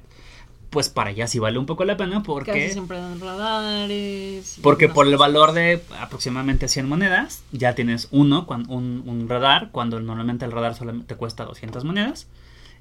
[0.69, 4.57] pues para ella sí vale un poco la pena Casi porque, siempre dan radares.
[4.61, 9.99] porque por el valor de aproximadamente 100 monedas, ya tienes uno, un, un radar, cuando
[9.99, 12.27] normalmente el radar solamente te cuesta 200 monedas.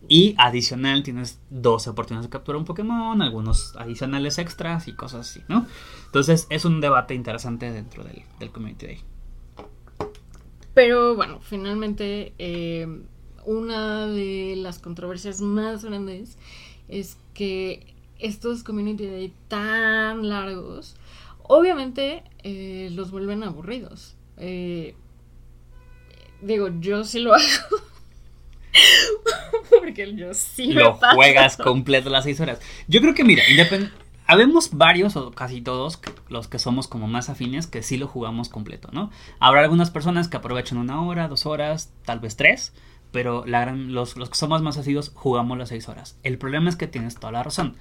[0.08, 5.42] Y adicional tienes 12 oportunidades de capturar un Pokémon, algunos adicionales extras y cosas así,
[5.48, 5.66] ¿no?
[6.06, 9.00] Entonces es un debate interesante dentro del, del Community Day.
[10.74, 12.86] Pero bueno, finalmente eh,
[13.44, 16.38] una de las controversias más grandes
[16.88, 20.96] es que estos community day tan largos,
[21.42, 24.16] obviamente eh, los vuelven aburridos.
[24.36, 24.94] Eh,
[26.40, 27.42] digo, yo sí lo hago.
[29.70, 31.14] Porque yo sí me lo paso.
[31.16, 32.60] juegas completo las 6 horas.
[32.88, 33.42] Yo creo que, mira,
[34.26, 38.48] habemos varios o casi todos, los que somos como más afines, que sí lo jugamos
[38.48, 39.10] completo, ¿no?
[39.40, 42.72] Habrá algunas personas que aprovechan una hora, dos horas, tal vez tres,
[43.10, 46.16] pero la gran- los, los que somos más asiduos jugamos las 6 horas.
[46.22, 47.76] El problema es que tienes toda la razón.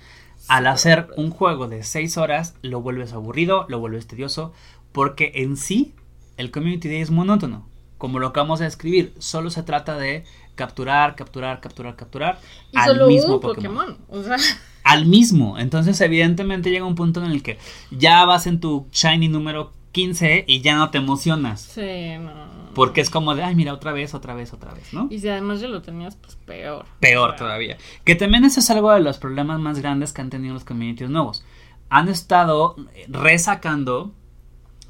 [0.47, 4.53] Al hacer un juego de 6 horas, lo vuelves aburrido, lo vuelves tedioso,
[4.91, 5.93] porque en sí
[6.37, 7.69] el Community Day es monótono.
[7.97, 10.23] Como lo acabamos de describir, solo se trata de
[10.61, 12.39] capturar, capturar, capturar, capturar
[12.71, 13.95] Y al solo mismo un Pokémon.
[13.95, 13.97] Pokémon.
[14.09, 14.37] O sea,
[14.83, 15.57] Al mismo.
[15.57, 17.57] Entonces, evidentemente, llega un punto en el que
[17.89, 21.61] ya vas en tu shiny número 15 y ya no te emocionas.
[21.61, 22.31] Sí, no.
[22.75, 25.07] Porque es como de, ay, mira, otra vez, otra vez, otra vez, ¿no?
[25.09, 26.85] Y si además ya lo tenías, pues peor.
[26.99, 27.77] Peor O sea, todavía.
[28.03, 31.09] Que también ese es algo de los problemas más grandes que han tenido los communities
[31.09, 31.43] nuevos.
[31.89, 32.75] Han estado
[33.07, 34.13] resacando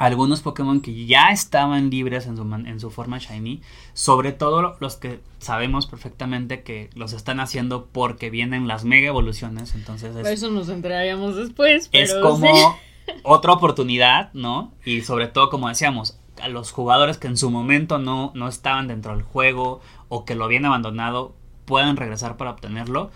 [0.07, 3.61] algunos Pokémon que ya estaban libres en su, en su forma shiny,
[3.93, 9.75] sobre todo los que sabemos perfectamente que los están haciendo porque vienen las mega evoluciones,
[9.75, 13.13] entonces es, Eso nos enteraríamos después, pero es como sí.
[13.23, 14.71] otra oportunidad, ¿no?
[14.83, 18.87] Y sobre todo, como decíamos, a los jugadores que en su momento no, no estaban
[18.87, 21.35] dentro del juego o que lo habían abandonado,
[21.65, 23.11] puedan regresar para obtenerlo,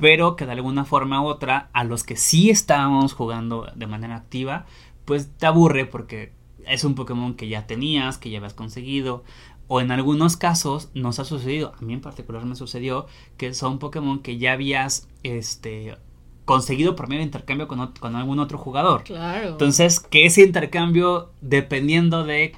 [0.00, 4.16] pero que de alguna forma u otra, a los que sí estábamos jugando de manera
[4.16, 4.64] activa,
[5.04, 6.32] pues te aburre porque
[6.66, 9.24] es un Pokémon que ya tenías, que ya habías conseguido.
[9.68, 13.78] O en algunos casos nos ha sucedido, a mí en particular me sucedió, que son
[13.78, 15.96] Pokémon que ya habías este,
[16.44, 19.04] conseguido por medio de intercambio con, con algún otro jugador.
[19.04, 19.50] Claro.
[19.50, 22.56] Entonces, que ese intercambio, dependiendo de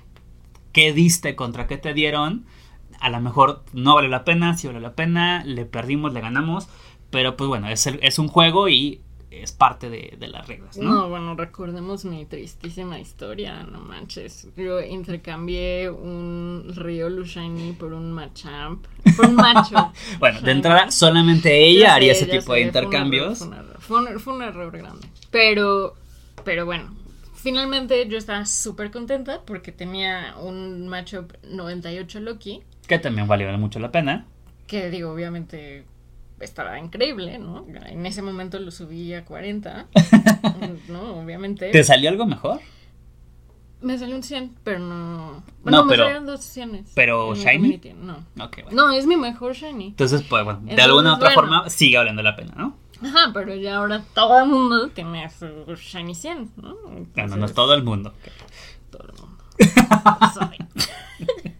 [0.72, 2.46] qué diste contra qué te dieron,
[3.00, 6.68] a lo mejor no vale la pena, si vale la pena, le perdimos, le ganamos,
[7.10, 9.00] pero pues bueno, es, el- es un juego y
[9.32, 10.90] es parte de, de las reglas, ¿no?
[10.92, 14.48] No, bueno, recordemos mi tristísima historia, no manches.
[14.56, 18.84] Yo intercambié un Riolu Shiny por un Machamp,
[19.16, 19.92] por un macho.
[20.18, 22.84] Bueno, de entrada, solamente ella Ya haría sé, ese tipo de sé, fue un error,
[22.84, 23.38] intercambios.
[23.38, 25.08] Fue un, error, fue un- fue un error grande.
[25.30, 25.94] Pero,
[26.44, 26.94] pero bueno,
[27.34, 33.78] finalmente yo estaba súper contenta porque tenía un matchup 98 Loki, Que también valió mucho
[33.80, 34.26] la pena.
[34.66, 35.84] que digo, obviamente
[36.42, 37.66] estaba increíble, ¿no?
[37.86, 39.86] En ese momento lo subí a 40,
[40.88, 41.14] ¿no?
[41.22, 41.70] Obviamente.
[41.70, 42.60] ¿Te salió algo mejor?
[43.80, 45.42] Me salió un 100, pero no...
[45.62, 46.84] Bueno, No, me pero- salieron dos 100.
[46.94, 47.80] pero Shiny?
[47.96, 48.24] No.
[48.36, 48.68] Bueno.
[48.70, 49.86] No, es mi mejor Shiny.
[49.88, 51.40] Entonces, pues bueno, de Entonces, alguna otra bueno.
[51.40, 52.76] forma sigue valiendo la pena, ¿no?
[53.02, 56.74] Ajá, pero ya ahora todo el mundo tiene su Shiny 100, ¿no?
[56.76, 58.14] Bueno, no es Entonces, todo el mundo.
[58.90, 59.38] todo el mundo.
[60.34, 60.58] Sabe.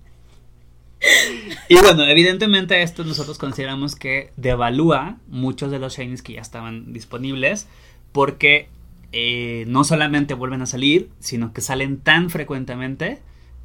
[1.68, 6.92] Y bueno, evidentemente esto nosotros consideramos que devalúa muchos de los shinies que ya estaban
[6.92, 7.66] disponibles
[8.12, 8.68] porque
[9.12, 13.20] eh, no solamente vuelven a salir, sino que salen tan frecuentemente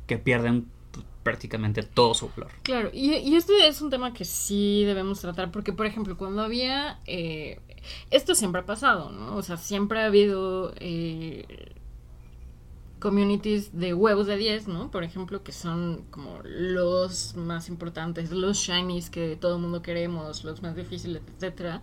[0.07, 0.65] que pierden
[1.23, 2.49] prácticamente todo su flor.
[2.63, 6.41] Claro, y, y este es un tema que sí debemos tratar, porque por ejemplo, cuando
[6.41, 6.99] había...
[7.05, 7.59] eh,
[8.11, 9.35] esto siempre ha pasado, ¿no?
[9.35, 11.45] O sea, siempre ha habido eh,
[12.99, 14.89] communities de huevos de 10, ¿no?
[14.91, 20.43] Por ejemplo, que son como los más importantes, los shinies que todo el mundo queremos,
[20.43, 21.81] los más difíciles, etcétera.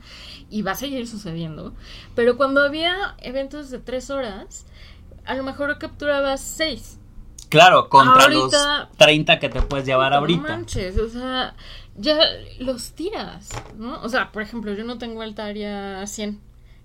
[0.50, 1.72] Y va a seguir sucediendo.
[2.14, 4.66] Pero cuando había eventos de 3 horas,
[5.24, 6.98] a lo mejor capturabas 6.
[7.48, 10.42] Claro, contra Ahorita- los 30 que te puedes llevar No ahorita.
[10.42, 11.54] manches, o sea,
[11.96, 12.18] ya
[12.58, 14.02] los tiras, ¿no?
[14.02, 16.40] O sea, por ejemplo, yo no tengo Altaria 100.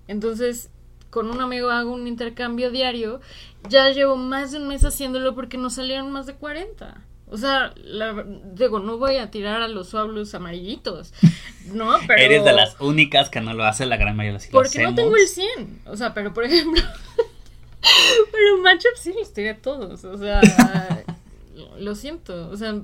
[0.06, 0.70] Entonces,
[1.10, 3.20] con un amigo hago un intercambio diario.
[3.68, 7.02] Ya llevo más de un mes haciéndolo porque nos salieron más de 40.
[7.30, 11.12] O sea, la- digo, no voy a tirar a los suablos amarillitos,
[11.72, 11.96] ¿no?
[12.06, 12.20] Pero...
[12.20, 14.94] Eres de las únicas que no lo hace, la gran mayoría sí lo Porque no
[14.94, 15.82] tengo el 100.
[15.86, 16.82] O sea, pero por ejemplo.
[18.32, 20.04] pero matchup sí los tiré todos.
[20.04, 20.40] O sea,
[21.78, 22.48] lo siento.
[22.50, 22.80] O sea,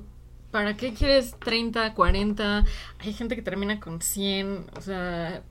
[0.51, 2.65] ¿para qué quieres 30, 40?
[2.99, 4.65] Hay gente que termina con 100.
[4.77, 5.41] O sea,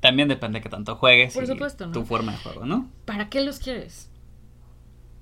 [0.00, 1.92] También depende de que tanto juegues Por y supuesto, ¿no?
[1.92, 2.88] tu forma de juego, ¿no?
[3.04, 4.08] ¿para qué los quieres?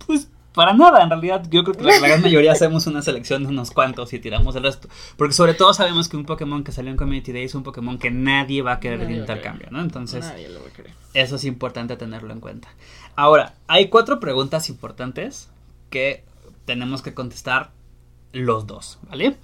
[0.07, 3.51] Pues para nada, en realidad yo creo que la, gran mayoría hacemos una selección de
[3.51, 4.89] unos cuantos y tiramos el resto.
[5.17, 7.97] Porque sobre todo sabemos que un Pokémon que salió en Community Day es un Pokémon
[7.97, 9.81] que nadie va a querer Nadie de intercambio, ¿no?
[9.81, 10.93] Entonces Nadie lo va a querer.
[11.15, 12.69] eso es importante tenerlo en cuenta.
[13.15, 15.49] Ahora, hay cuatro preguntas importantes
[15.91, 16.25] que
[16.65, 17.71] tenemos que contestar
[18.33, 19.37] los dos, ¿vale?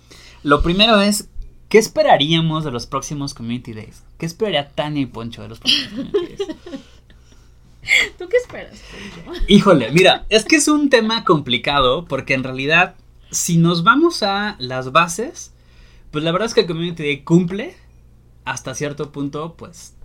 [0.43, 1.29] Lo primero es,
[1.75, 4.05] ¿qué esperaríamos de los próximos Community Days?
[4.17, 6.39] ¿Qué esperaría Tania y Poncho de los próximos Community Days?
[8.17, 8.81] ¿Tú qué esperas?
[9.25, 9.43] Poncho?
[9.49, 12.95] Híjole, mira, es que es un tema complicado porque en realidad,
[13.33, 15.53] si nos vamos a las bases,
[16.13, 17.75] pues la verdad es que el Community Day cumple
[18.45, 19.97] hasta cierto punto, pues,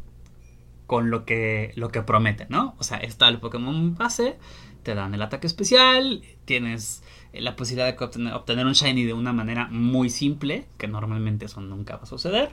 [0.88, 2.73] con lo que, lo que promete, ¿no?
[2.79, 4.39] O sea, está el Pokémon base,
[4.82, 7.03] te dan el ataque especial, tienes
[7.34, 11.62] la posibilidad de obtener, obtener un Shiny de una manera muy simple, que normalmente eso
[11.62, 12.52] nunca va a suceder.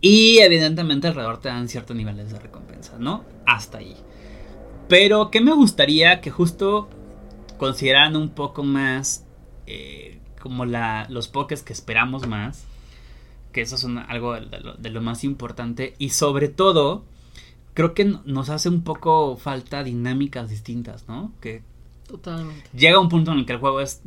[0.00, 3.24] Y evidentemente alrededor te dan ciertos niveles de recompensa, ¿no?
[3.46, 3.96] Hasta ahí.
[4.88, 6.88] Pero que me gustaría que justo
[7.58, 9.24] consideraran un poco más
[9.66, 12.64] eh, como la, los pokés que esperamos más.
[13.52, 15.94] Que eso es algo de lo, de lo más importante.
[15.98, 17.04] Y sobre todo,
[17.72, 21.32] creo que no- nos hace un poco falta dinámicas distintas, ¿no?
[21.40, 21.62] Que
[22.06, 22.68] Totalmente.
[22.72, 24.02] llega un punto en el que el juego es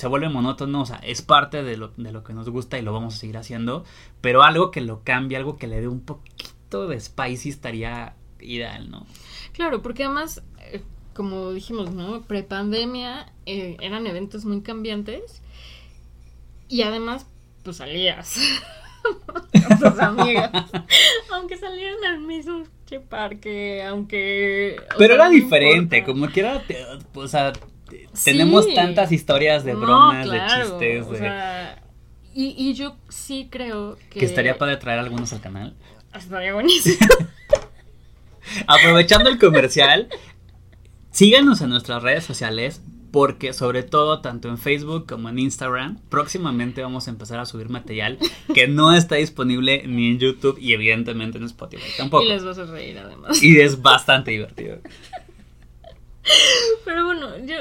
[0.00, 2.82] se vuelve monótono, o sea, es parte de lo, de lo que nos gusta y
[2.82, 3.84] lo vamos a seguir haciendo,
[4.22, 8.90] pero algo que lo cambie, algo que le dé un poquito de spicy estaría ideal,
[8.90, 9.06] ¿no?
[9.52, 10.42] Claro, porque además,
[10.72, 10.82] eh,
[11.14, 12.22] como dijimos, ¿no?
[12.22, 15.42] Prepandemia eh, eran eventos muy cambiantes
[16.66, 17.26] y además,
[17.62, 18.38] pues salías
[19.80, 20.50] con amigas,
[21.32, 24.76] aunque salieran al mismo che parque, aunque...
[24.94, 26.12] o Pero sea, era no diferente, importa.
[26.20, 26.62] como que era,
[27.14, 27.52] o sea,
[27.88, 31.18] te- tenemos tantas historias de No, bromas, claro, de chistes, o de...
[31.18, 31.82] sea,
[32.34, 34.20] y, y yo sí creo que...
[34.20, 35.74] que estaría padre traer algunos al canal.
[36.14, 36.96] Estaría buenísimo.
[38.66, 40.08] Aprovechando el comercial,
[41.10, 46.82] síganos en nuestras redes sociales porque sobre todo tanto en Facebook como en Instagram próximamente
[46.82, 48.18] vamos a empezar a subir material
[48.54, 52.24] que no está disponible ni en YouTube y evidentemente en Spotify tampoco.
[52.24, 53.42] Y les vas a reír además.
[53.42, 54.78] Y es bastante divertido.
[56.84, 57.56] Pero bueno, yo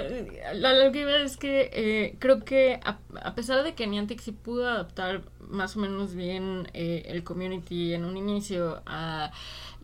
[0.56, 4.20] lo, lo que iba es que eh, creo que a, a pesar de que Niantic
[4.20, 9.32] sí pudo adaptar más o menos bien eh, el community en un inicio a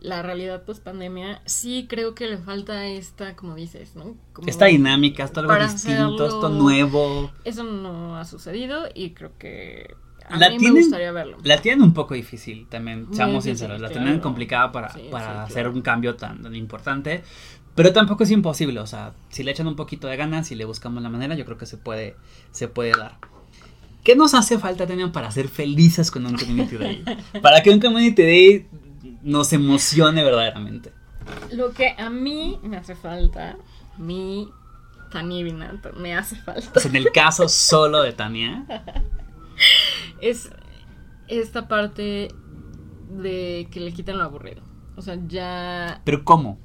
[0.06, 4.14] la realidad post pandemia, sí creo que le falta esta, como dices, ¿no?
[4.32, 7.32] Como Esta dinámica, esto algo distinto, esto nuevo.
[7.44, 9.94] Eso no ha sucedido y creo que
[10.28, 11.38] a La mí tienen- me gustaría verlo.
[11.42, 13.80] La tienen un poco difícil también, seamos sinceros.
[13.80, 14.04] La claro.
[14.04, 15.72] tienen complicada para, Sí, para sí, hacer claro.
[15.72, 17.22] un cambio tan, tan importante.
[17.74, 18.78] Pero tampoco es imposible.
[18.80, 21.44] O sea, si le echan un poquito de ganas y le buscamos la manera, yo
[21.44, 22.16] creo que se puede,
[22.52, 23.18] se puede dar.
[24.02, 27.04] ¿Qué nos hace falta, Tania, para ser felices con un Community Day?
[27.42, 28.66] Para que un Community Day
[29.26, 30.92] nos emocione verdaderamente.
[31.50, 33.56] Lo que a mí me hace falta,
[33.98, 34.48] mi
[35.10, 36.70] Tanibinato me hace falta.
[36.72, 38.64] Pues en el caso solo de Tania,
[40.20, 40.48] es
[41.26, 42.28] esta parte
[43.10, 44.62] de que le quitan lo aburrido.
[44.96, 46.00] O sea, ya.
[46.04, 46.58] ¿pero cómo?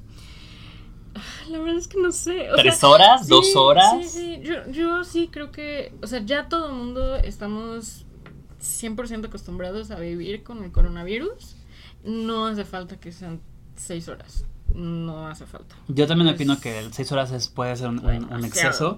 [1.50, 2.52] La verdad es que no sé.
[2.52, 3.24] O ¿Tres sea, horas?
[3.24, 3.96] sí, ¿Dos horas?
[4.04, 4.42] Sí, sí.
[4.44, 5.94] Yo, yo sí creo que.
[6.04, 8.06] O sea, ya todo el mundo estamos
[8.62, 11.58] 100% acostumbrados a vivir con el coronavirus.
[12.04, 13.40] No hace falta que sean
[13.76, 14.46] seis horas.
[14.74, 15.76] No hace falta.
[15.90, 18.98] Yo también Es- opino que seis horas es- puede ser un, un- un exceso.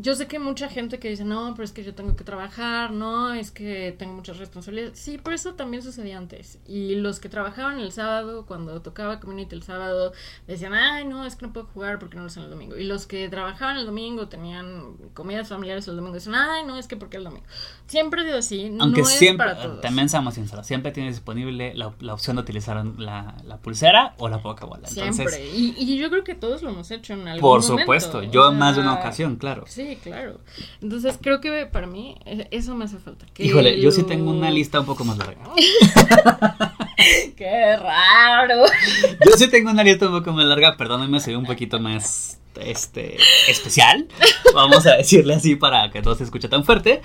[0.00, 2.24] Yo sé que hay mucha gente que dice, no, pero es que yo tengo que
[2.24, 4.98] trabajar, no, es que tengo muchas responsabilidades.
[4.98, 6.58] Sí, pero eso también sucedía antes.
[6.66, 10.12] Y los que trabajaban el sábado, cuando tocaba Community el sábado,
[10.46, 12.76] decían, ay, no, es que no puedo jugar porque no lo hacen el domingo.
[12.76, 16.86] Y los que trabajaban el domingo, tenían comidas familiares el domingo, decían, ay, no, es
[16.86, 17.46] que porque el domingo.
[17.86, 19.80] Siempre ha sido así, Aunque no siempre, es para todos.
[19.82, 24.28] también seamos sinceros, siempre tienes disponible la, la opción de utilizar la, la pulsera o
[24.28, 24.88] la Pokébola.
[24.88, 25.50] Entonces, Siempre.
[25.54, 28.58] Y, y yo creo que todos lo hemos hecho en algún por supuesto, yo en
[28.58, 29.64] más de una ocasión, claro.
[29.66, 30.40] Sí, claro.
[30.80, 33.26] Entonces creo que para mí eh, eso me hace falta.
[33.32, 35.38] que Híjole, yo sí tengo una lista un poco más larga.
[37.36, 38.64] ¡Qué raro!
[39.26, 43.16] Yo sí tengo una lista un poco más larga, perdónenme, soy un poquito más este
[43.48, 44.08] especial.
[44.54, 47.00] Vamos a decirle así para que no se escuche tan fuerte.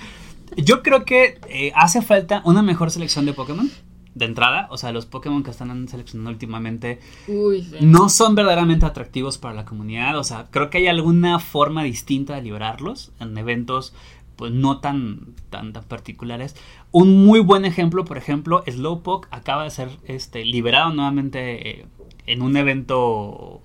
[0.57, 3.69] Yo creo que eh, hace falta una mejor selección de Pokémon
[4.16, 4.68] de entrada.
[4.72, 7.78] O sea, los Pokémon que están seleccionando últimamente Uy, sí.
[7.82, 10.18] no son verdaderamente atractivos para la comunidad.
[10.18, 13.93] O sea, creo que hay alguna forma distinta de liberarlos en eventos
[14.38, 16.55] pues no tan, tan, tan particulares.
[16.91, 21.86] Un muy buen ejemplo, por ejemplo, Slowpoke acaba de ser este, liberado nuevamente eh,
[22.26, 23.61] en un evento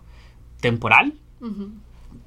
[0.61, 1.15] temporal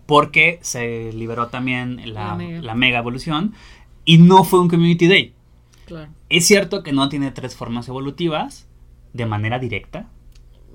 [0.06, 2.62] porque se liberó también la, La mega.
[2.62, 3.54] la mega evolución
[4.06, 5.34] y no fue un Community Day.
[5.86, 6.12] Claro.
[6.30, 8.68] Es cierto que no tiene tres formas evolutivas
[9.14, 10.10] de manera directa,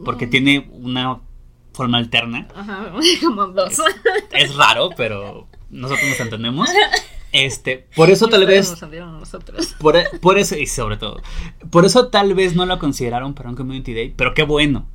[0.05, 0.31] porque Mm.
[0.31, 1.21] tiene una
[1.73, 2.49] forma alterna.
[2.55, 2.93] Ajá,
[3.25, 3.79] como dos.
[4.33, 6.69] Es raro, pero nosotros nos entendemos.
[7.31, 8.91] Este, por eso tal vez, nos
[9.21, 9.75] nosotros.
[9.81, 11.21] por, por eso, y sobre todo,
[11.71, 14.87] por eso tal vez no lo consideraron para un Community Day, pero qué bueno.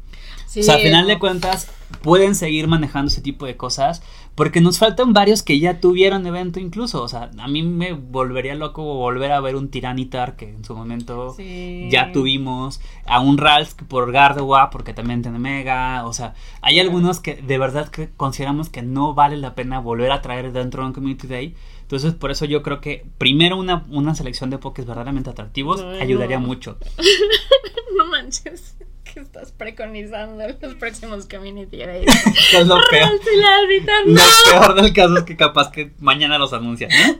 [0.53, 1.67] Sí, o sea, al final de cuentas,
[2.03, 4.03] pueden seguir manejando ese tipo de cosas,
[4.35, 7.01] porque nos faltan varios que ya tuvieron evento incluso.
[7.01, 10.75] O sea, a mí me volvería loco volver a ver un Tiranitar que en su
[10.75, 11.87] momento Sí.
[11.91, 16.05] ya tuvimos, a un Ralph por Gardewa, porque también tiene Mega.
[16.05, 20.11] O sea, hay algunos que de verdad que consideramos que no vale la pena volver
[20.11, 21.55] a traer dentro de un Community Day.
[21.81, 26.01] Entonces, por eso yo creo que primero una, una selección de Pokés verdaderamente atractivos Ay,
[26.01, 26.45] ayudaría no.
[26.47, 26.77] mucho.
[27.97, 28.75] No manches.
[29.13, 32.07] ¿Qué estás preconizando los próximos Community Days?
[32.49, 33.09] Que es lo peor.
[33.09, 33.93] ¡Ralph y la árbitra!
[34.05, 34.21] Lo ¡No!
[34.49, 37.19] peor del caso es que capaz que mañana los anuncian, ¿no?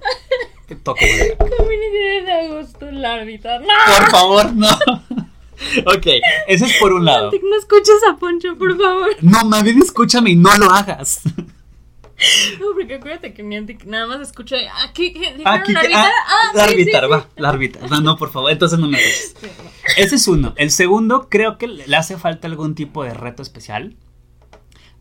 [0.68, 1.38] Que toco, güey.
[1.38, 3.60] Community Day de agosto, la árbitra.
[3.60, 3.68] ¡No!
[3.68, 4.70] Por favor, no.
[5.86, 6.08] Ok,
[6.48, 7.32] eso es por un lado.
[7.32, 9.16] No escuches a Poncho, por favor.
[9.22, 11.22] No, más bien escúchame y no lo hagas.
[12.60, 14.56] No, porque acuérdate que Niantic nada más escucha.
[14.96, 16.04] ¿Dijeron Aquí, la árbitra?
[16.06, 17.88] ah, Ah, la sí, árbitra, sí, va, la árbitra.
[17.88, 19.04] No, no, por favor, entonces no me no.
[19.98, 20.54] Ese es uno.
[20.58, 23.96] El segundo, creo que le hace falta algún tipo de reto especial.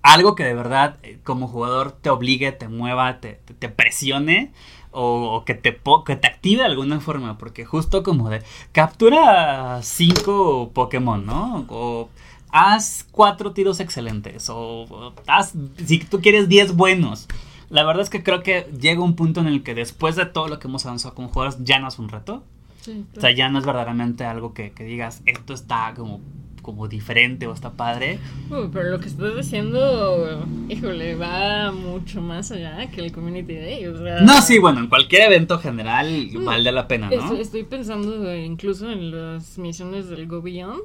[0.03, 4.53] Algo que de verdad, eh, como jugador, te obligue, te mueva, te, te- te presione.
[4.95, 7.39] O, o que, te, po- que te active de alguna forma.
[7.39, 8.43] Porque justo como de
[8.73, 11.65] captura cinco Pokémon, ¿no?
[11.69, 12.11] O
[12.53, 17.27] haz cuatro tiros excelentes o, o haz, si tú quieres 10 buenos.
[17.71, 20.47] La verdad es que creo que llega un punto en el que después de todo
[20.47, 22.45] lo que hemos avanzado como jugadores ya no es un reto.
[22.83, 26.21] Sí, O sea, ya no es verdaderamente algo que, que digas, esto está como,
[26.61, 28.19] como diferente o está padre.
[28.51, 33.87] Uh, pero lo que estás diciendo, híjole, va mucho más allá que el Community Day.
[33.87, 37.23] O sea, No, sí, bueno, en cualquier evento general vale la pena, ¿no?
[37.23, 40.83] Estoy, estoy pensando incluso en las misiones del Go Beyond.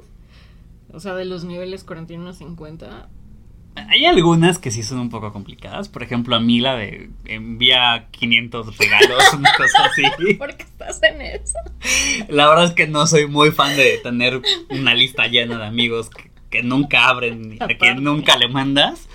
[0.92, 3.08] O sea, de los niveles 41 a 50.
[3.88, 5.88] Hay algunas que sí son un poco complicadas.
[5.88, 10.34] Por ejemplo, a mí la de envía 500 regalos, una cosa así.
[10.34, 11.58] ¿Por qué estás en eso?
[12.28, 16.10] La verdad es que no soy muy fan de tener una lista llena de amigos
[16.10, 19.08] que, que nunca abren y quien nunca le mandas.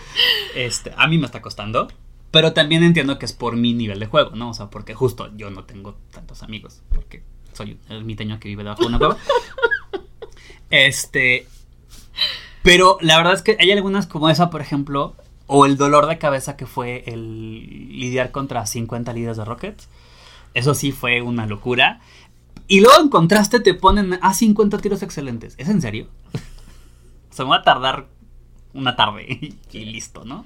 [0.56, 1.88] Este, a mí me está costando.
[2.32, 4.50] Pero también entiendo que es por mi nivel de juego, ¿no?
[4.50, 6.82] O sea, porque justo yo no tengo tantos amigos.
[6.90, 7.22] Porque
[7.52, 9.18] soy un ermiteño que vive debajo de una cueva.
[10.72, 11.46] Este.
[12.64, 15.16] Pero la verdad es que hay algunas como esa, por ejemplo,
[15.48, 19.90] o el dolor de cabeza que fue el lidiar contra 50 líderes de Rockets.
[20.54, 22.00] Eso sí fue una locura.
[22.68, 25.56] Y luego en contraste te ponen a 50 tiros excelentes.
[25.58, 26.08] ¿Es en serio?
[27.30, 28.08] Se me va a tardar
[28.74, 30.46] una tarde y, listo, ¿no?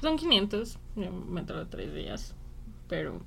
[0.00, 0.78] Son 500.
[0.96, 2.34] Yo me tardé tres días.
[2.88, 3.20] Pero.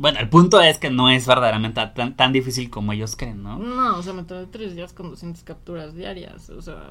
[0.00, 3.58] Bueno, el punto es que no es verdaderamente tan, tan difícil como ellos creen, ¿no?
[3.58, 6.48] No, o sea, me tardé tres días con 200 capturas diarias.
[6.48, 6.88] O sea.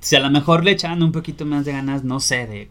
[0.00, 2.70] Si a lo mejor le echaban un poquito más de ganas, no sé, de,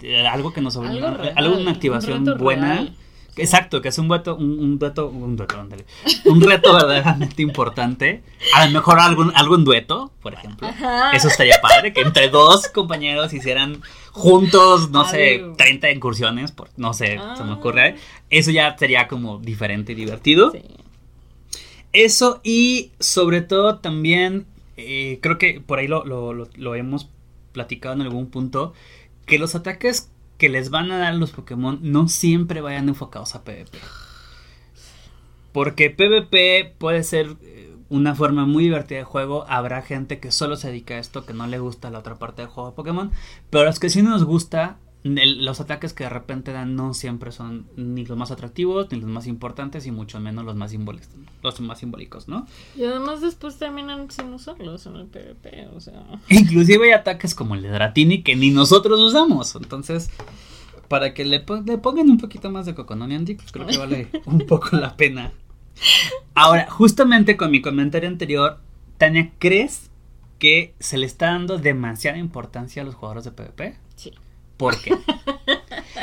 [0.00, 2.74] de algo que nos Algo obliga, real, alguna un activación buena.
[2.74, 2.96] real.
[3.38, 5.84] Exacto, que es un reto, un, un reto, un reto, ándale.
[6.24, 8.22] Un reto verdaderamente importante.
[8.54, 10.66] A lo mejor algún, algún dueto, por ejemplo.
[10.68, 11.12] Ajá.
[11.12, 13.80] Eso estaría padre, que entre dos compañeros hicieran
[14.12, 15.56] juntos, no sé, Algo.
[15.56, 17.54] 30 incursiones, por, no sé, se me Ah.
[17.58, 17.96] ocurre.
[18.30, 20.50] Eso ya sería como diferente y divertido.
[20.52, 20.62] Sí.
[21.92, 27.08] Eso y sobre todo también, eh, creo que por ahí lo, lo- lo- lo hemos
[27.52, 28.74] platicado en algún punto,
[29.26, 33.44] que los ataques que les van a dar los Pokémon no siempre vayan enfocados a
[33.44, 33.78] PvP.
[35.52, 39.44] Porque PvP puede ser eh, una forma muy divertida de juego.
[39.48, 42.42] Habrá gente que solo se dedica a esto, que no le gusta la otra parte
[42.42, 43.10] del juego de Pokémon.
[43.50, 46.92] Pero a los que sí nos gusta, el- los ataques que de repente dan no
[46.94, 50.70] siempre son ni los más atractivos, ni los más importantes, y mucho menos los más
[50.72, 51.08] simbólicos,
[51.42, 52.46] los más simbólicos, ¿no?
[52.76, 55.68] Y además después terminan sin usarlos en el PvP.
[55.74, 56.04] O sea.
[56.28, 59.54] Inclusive hay ataques como el de Dratini que ni nosotros usamos.
[59.54, 60.10] Entonces,
[60.88, 64.40] para que le, le pongan un poquito más de Cocononianti, pues creo que vale un
[64.46, 65.32] poco la pena.
[66.34, 68.58] Ahora, justamente con mi comentario anterior,
[68.96, 69.90] Tania, ¿crees
[70.38, 73.76] que se le está dando demasiada importancia a los jugadores de PvP?
[74.58, 74.94] ¿Por qué?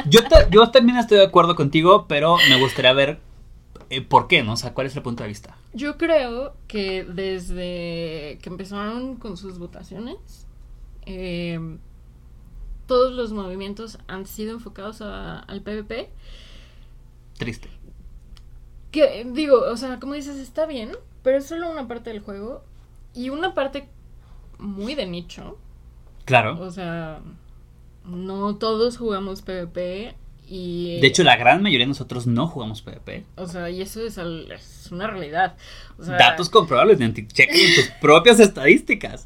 [0.07, 3.19] Yo, yo también estoy de acuerdo contigo, pero me gustaría ver
[3.91, 4.53] eh, por qué, ¿no?
[4.53, 5.55] O sea, ¿cuál es el punto de vista?
[5.73, 10.47] Yo creo que desde que empezaron con sus votaciones,
[11.05, 11.59] eh,
[12.87, 16.09] todos los movimientos han sido enfocados a- al PvP.
[17.37, 17.69] Triste.
[18.91, 20.91] Que digo, o sea, como dices, está bien,
[21.23, 22.63] pero es solo una parte del juego
[23.13, 23.89] y una parte
[24.59, 25.57] muy de nicho.
[26.25, 26.59] Claro.
[26.61, 27.19] O sea,
[28.07, 30.15] no todos jugamos PvP
[30.47, 30.99] y...
[31.01, 33.25] De hecho, la gran mayoría de nosotros no jugamos PvP.
[33.35, 34.17] O sea, y eso es,
[34.91, 35.55] una realidad.
[35.97, 36.99] O sea, Datos comprobables.
[36.99, 39.25] Chequen en tus propias estadísticas.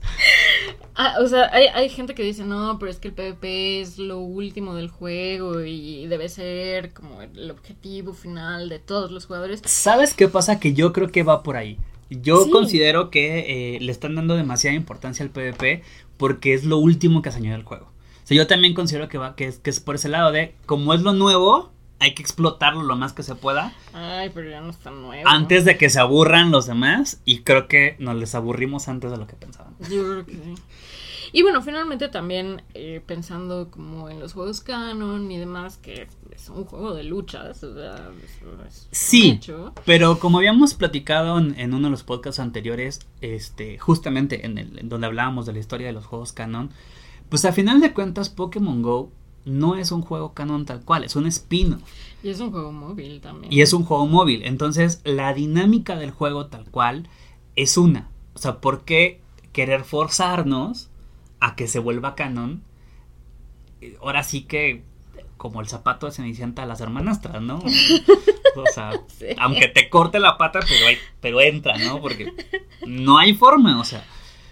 [0.96, 3.98] Ah, o sea, hay, hay gente que dice, no, pero es que el PvP es
[3.98, 9.62] lo último del juego y debe ser como el objetivo final de todos los jugadores.
[9.66, 10.60] ¿Sabes qué pasa?
[10.60, 11.78] Que yo creo que va por ahí.
[12.10, 12.50] Yo Sí.
[12.52, 15.84] considero que eh, le están dando demasiada importancia al PvP
[16.18, 17.92] porque es lo último que se añadió al juego.
[18.30, 20.94] Sea, yo también considero que va, que es, que es por ese lado de, como
[20.94, 24.70] es lo nuevo, hay que explotarlo lo más que se pueda Ay, pero ya no
[24.70, 25.28] está nuevo.
[25.28, 27.22] antes de que se aburran los demás.
[27.26, 29.74] Y creo que nos les aburrimos antes de lo que pensaban.
[29.90, 30.56] Yo creo que sí.
[31.32, 36.50] Y bueno, finalmente también eh, pensando como en los juegos canon y demás, que es
[36.50, 39.32] un juego de luchas, o sea, es, es un Sí.
[39.32, 39.74] hecho.
[39.86, 44.80] Pero como habíamos platicado en, en uno de los podcasts anteriores, este, justamente en el
[44.80, 46.72] en donde hablábamos de la historia de los juegos canon,
[47.30, 49.12] pues a final de cuentas Pokémon Go
[49.46, 51.78] no es un juego canon tal cual, es un spin
[52.24, 53.52] Y es un juego móvil también.
[53.54, 54.44] y es un juego móvil.
[54.44, 57.08] Entonces la dinámica del juego tal cual
[57.56, 58.10] es una.
[58.34, 59.22] O sea, ¿por qué
[59.54, 60.90] querer forzarnos
[61.40, 62.62] a que se vuelva canon?
[64.02, 64.84] Ahora sí que
[65.38, 67.60] como el zapato de Cenicienta a las hermanastras, ¿no?
[67.60, 69.28] O sea, Sí.
[69.38, 72.02] aunque te corte la pata, pero, hay- pero entra, ¿no?
[72.02, 72.34] Porque
[72.86, 74.06] no hay forma, o sea,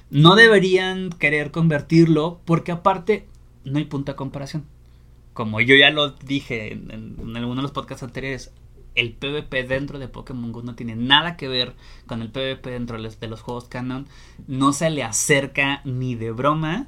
[0.09, 3.27] no deberían querer convertirlo porque aparte
[3.65, 4.65] no hay punto de comparación.
[5.33, 8.51] Como yo ya lo dije en, en- en alguno de los podcasts anteriores,
[8.95, 11.75] el PvP dentro de Pokémon Go no tiene nada que ver
[12.07, 14.07] con el PvP dentro de los juegos canon.
[14.47, 16.87] No se le acerca ni de broma.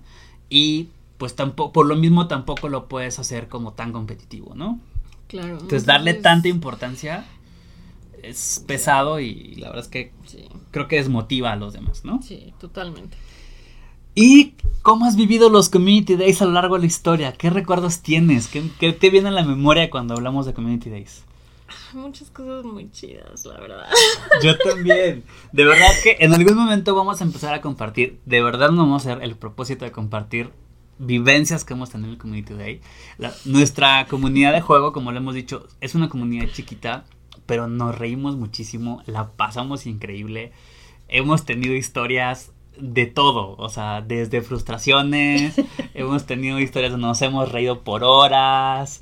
[0.49, 0.87] Y
[1.19, 4.79] pues tampoco, por lo mismo tampoco lo puedes hacer como tan competitivo, ¿no?
[5.27, 5.53] Claro.
[5.53, 7.25] Entonces darle tanta importancia
[8.23, 10.13] es pesado y la verdad es que
[10.71, 12.21] creo que desmotiva a los demás, ¿no?
[12.21, 13.17] Sí, totalmente.
[14.15, 17.33] ¿Y cómo has vivido los Community Days a lo largo de la historia?
[17.33, 18.47] ¿Qué recuerdos tienes?
[18.47, 21.23] ¿Qué, te viene a la memoria cuando hablamos de Community Days?
[21.93, 23.85] Muchas cosas muy chidas, la verdad.
[24.43, 25.23] Yo también.
[25.51, 28.19] De verdad que en algún momento vamos a empezar a compartir.
[28.25, 30.51] De verdad no vamos a hacer el propósito de compartir
[30.97, 32.81] vivencias que hemos tenido en el Community Day.
[33.45, 37.05] nuestra comunidad de juego, como lo hemos dicho, es una comunidad chiquita,
[37.49, 40.51] pero nos reímos muchísimo, la pasamos increíble.
[41.07, 45.55] Hemos tenido historias de todo, o sea, desde frustraciones,
[45.95, 49.01] hemos tenido historias donde nos hemos reído por horas.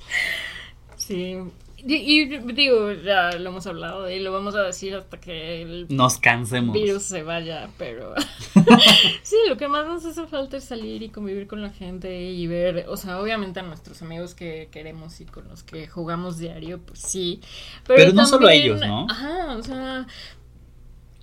[0.95, 1.35] Sí,
[1.80, 6.17] y, digo, ya lo hemos hablado y lo vamos a decir hasta que el nos
[6.17, 6.73] cansemos.
[6.73, 8.15] virus se vaya, pero
[9.23, 12.47] sí, lo que más nos hace falta es salir y convivir con la gente y
[12.47, 16.80] ver, o sea, obviamente a nuestros amigos que queremos y con los que jugamos diario,
[16.80, 17.41] pues sí.
[17.86, 19.05] Pero, no solo ellos, ¿no?
[19.07, 20.07] Ajá, o sea,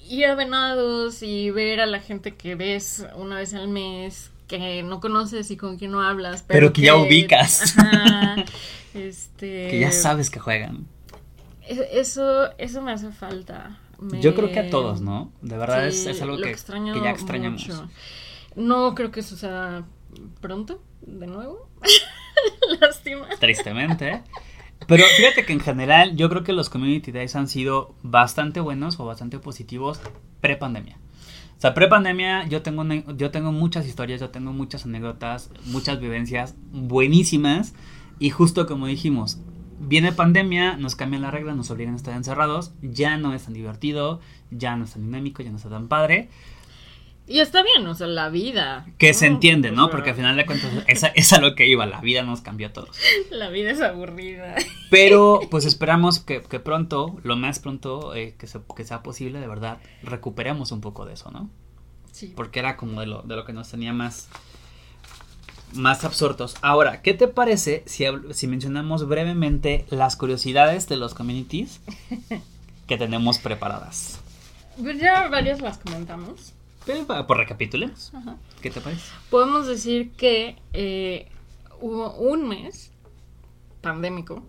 [0.09, 4.85] ir a venados y ver a la gente que ves una vez al mes, que
[4.85, 7.75] no conoces y con quien no hablas, pero, que, ya ubicas.
[8.95, 10.87] este, que ya sabes que juegan.
[11.63, 13.79] E, eso, eso me hace falta.
[14.21, 15.33] Yo creo que a todos, ¿no?
[15.41, 17.69] De verdad es, algo que, que, ya extrañamos.
[18.57, 19.85] No creo que suceda
[20.41, 21.69] pronto, de nuevo.
[22.81, 23.29] Lástima.
[23.41, 24.23] Tristemente.
[24.87, 29.01] Pero fíjate que en general yo creo que los community days han sido bastante buenos
[29.01, 30.01] o bastante positivos
[30.41, 30.99] pre-pandemia.
[31.57, 32.85] O sea, pre-pandemia yo tengo,
[33.17, 37.75] yo tengo muchas historias, yo tengo muchas anécdotas, muchas vivencias buenísimas.
[38.19, 39.39] Y justo como dijimos,
[39.79, 43.55] viene pandemia, nos cambian la regla, nos obligan a estar encerrados, ya no es tan
[43.55, 46.29] divertido, ya no es tan dinámico, ya no está tan padre.
[47.27, 48.87] Y está bien, o sea, la vida.
[48.99, 49.89] Que se entiende, ¿no?
[49.89, 52.67] Porque al final de cuentas esa es a lo que iba, la vida nos cambió
[52.67, 52.99] a todos.
[53.31, 54.57] La vida es aburrida.
[54.91, 58.47] Pero pues esperamos que, pronto, lo más pronto eh, que,
[58.77, 61.49] que, sea posible, de verdad, recuperemos un poco de eso, ¿no?
[62.13, 62.33] Sí.
[62.37, 64.29] Porque era como de lo, de lo que nos tenía más,
[65.75, 66.57] más absortos.
[66.63, 71.81] Ahora, ¿qué te parece si, si mencionamos brevemente las curiosidades de los communities
[72.87, 74.21] que tenemos preparadas?
[74.81, 76.55] Pues ya varias las comentamos.
[77.27, 78.13] Por recapitulemos.
[78.61, 79.03] ¿Qué te parece?
[79.31, 81.29] Podemos decir que eh,
[81.81, 82.93] hubo un mes
[83.81, 84.43] pandémico.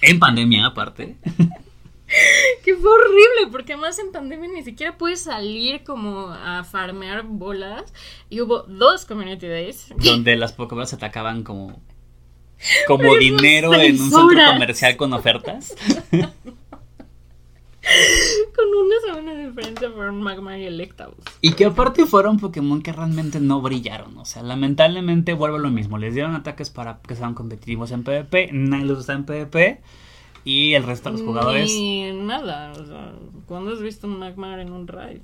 [0.00, 1.16] En pandemia, aparte.
[2.64, 7.92] que fue horrible, porque además en pandemia ni siquiera puedes salir como a farmear bolas.
[8.30, 9.92] Y hubo dos community days.
[9.96, 11.80] Donde las Pokémon se atacaban como.
[12.88, 15.76] Como dinero en un centro comercial con ofertas.
[18.56, 21.24] Con una semana de diferencia fueron Magmar y Electabuzz.
[21.40, 24.18] Y que aparte fueron Pokémon que realmente no brillaron.
[24.18, 25.98] O sea, lamentablemente vuelve lo mismo.
[25.98, 28.50] Les dieron ataques para que sean competitivos en PvP.
[28.52, 29.80] Nadie los está en PvP.
[30.44, 31.70] Y el resto de los jugadores.
[31.70, 32.72] Ni nada.
[32.72, 33.12] O sea,
[33.46, 35.20] ¿cuándo has visto un Magmar en un raid?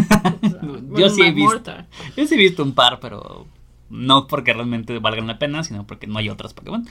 [0.96, 1.72] yo sí he visto.
[2.16, 3.46] Yo sí he visto un par, pero
[3.92, 6.88] no porque realmente valgan la pena, sino porque no hay otras Pokémon.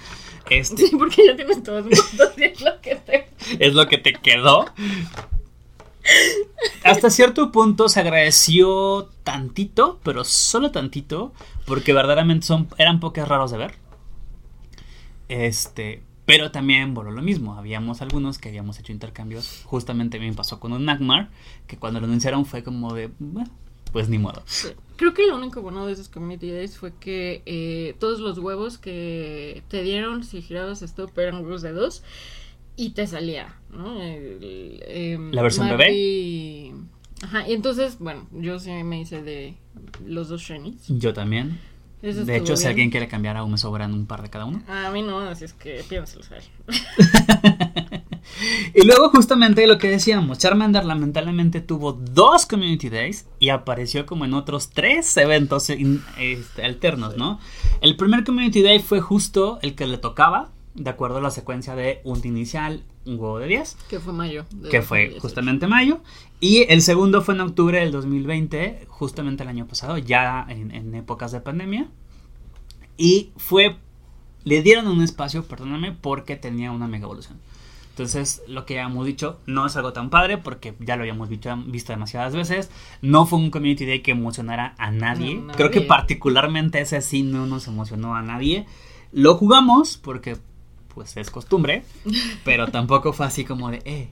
[0.50, 3.28] Este, sí, porque ya tienes todos los y es lo que te...
[3.60, 4.66] es lo que te quedó.
[6.84, 11.34] Hasta cierto punto se agradeció tantito, pero solo tantito,
[11.66, 13.76] porque verdaderamente son, eran Pokés raros de ver.
[15.28, 17.56] Este, pero también voló lo mismo.
[17.56, 19.64] Habíamos algunos que habíamos hecho intercambios.
[19.66, 21.30] Justamente me pasó con un Nagmar,
[21.68, 23.10] que cuando lo anunciaron fue como de,
[23.92, 24.42] pues ni modo.
[24.96, 28.78] Creo que lo único bueno de esos community days fue que eh, todos los huevos
[28.78, 32.02] que te dieron si girabas esto eran huevos de dos
[32.78, 33.98] y te salía, ¿no?
[34.02, 36.74] Em, la versión bebé.
[37.24, 39.56] Ajá, y entonces, bueno, yo sí me hice de
[40.06, 40.88] los dos shinies.
[40.88, 41.60] Yo también.
[42.02, 44.62] De hecho, si alguien quiere cambiar, aún me sobran un par de cada uno.
[44.68, 46.24] A mí no, así es que piénsalo,
[48.74, 54.26] y luego justamente lo que decíamos, Charmander lamentablemente tuvo dos Community Days y apareció como
[54.26, 57.40] en otros tres eventos este, alternos, ¿no?
[57.82, 61.76] El primer Community Day fue justo el que le tocaba, de acuerdo a la secuencia
[61.76, 63.78] de un inicial, un huevo de 10.
[63.90, 64.46] Que fue mayo.
[64.70, 66.02] Que fue justamente mayo.
[66.40, 70.94] Y el segundo fue en octubre del 2020, justamente el año pasado, ya en, en
[70.96, 71.88] épocas de pandemia.
[72.98, 73.78] Y fue,
[74.44, 77.40] le dieron un espacio, perdóname, porque tenía una mega evolución.
[77.92, 81.28] Entonces, lo que ya hemos dicho no es algo tan padre porque ya lo habíamos
[81.28, 82.72] visto, visto demasiadas veces.
[83.02, 85.44] No fue un community day que emocionara a nadie.
[85.56, 88.66] Creo que particularmente ese sí no nos emocionó a nadie.
[89.12, 90.38] Lo jugamos porque
[90.94, 91.84] pues es costumbre,
[92.44, 93.84] pero tampoco fue así como de, eh.
[93.86, 94.10] eh.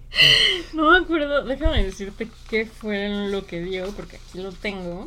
[0.74, 5.06] No me acuerdo, déjame decirte qué fue lo que dio, porque aquí lo tengo.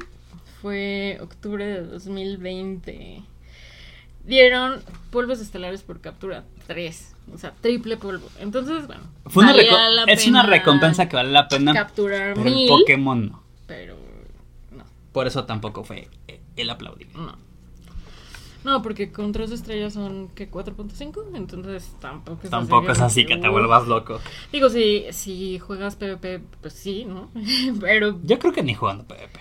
[0.60, 3.22] Fue octubre de 2020.
[4.24, 8.28] Dieron polvos estelares por captura 3, o sea, triple polvo.
[8.38, 13.26] Entonces, bueno, fue una es una recompensa que vale la pena capturar pero el Pokémon
[13.30, 13.42] no.
[13.66, 13.96] Pero
[14.70, 14.84] no.
[15.12, 16.08] Por eso tampoco fue
[16.56, 17.08] el aplaudir.
[17.16, 17.36] No.
[18.64, 23.26] No, porque con tres estrellas son que 4.5, entonces tampoco es Tampoco así, es así
[23.26, 24.20] que te vuelvas loco.
[24.52, 27.30] Digo, si, si juegas PvP, pues sí, ¿no?
[27.80, 28.20] Pero...
[28.22, 29.40] Yo creo que ni jugando PvP.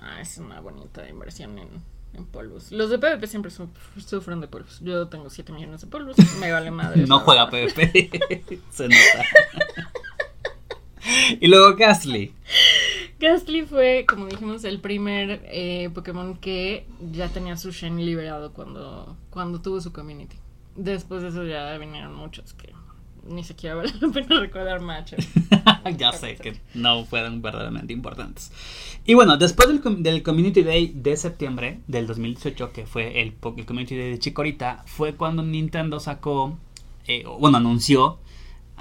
[0.00, 1.68] Ah, es una bonita inversión en,
[2.12, 2.70] en polvos.
[2.70, 4.78] Los de PvP siempre sufren de polvos.
[4.82, 7.04] Yo tengo 7 millones de polvos, me vale madre.
[7.08, 8.10] no juega PvP,
[8.70, 9.24] se nota.
[11.40, 12.32] y luego Gastly.
[13.24, 19.16] Gastly fue, como dijimos, el primer eh, Pokémon que ya tenía su Shiny liberado cuando,
[19.30, 20.36] cuando tuvo su community.
[20.76, 22.74] Después de eso ya vinieron muchos que
[23.26, 25.16] ni siquiera vale la pena recordar mucho.
[25.96, 28.52] ya sé que no fueron verdaderamente importantes.
[29.06, 33.64] Y bueno, después del, del, Community Day de septiembre del 2018, que fue el, el
[33.64, 36.58] Community Day de Chikorita, fue cuando Nintendo sacó,
[37.06, 38.18] eh, bueno, anunció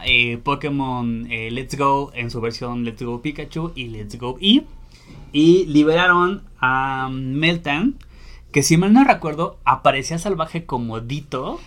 [0.04, 4.66] eh, Pokémon eh, Let's Go en su versión Let's Go Pikachu y Let's Go Eve.
[5.32, 7.98] Y liberaron a Meltan,
[8.52, 11.60] que si mal no recuerdo, aparecía salvaje como Dito.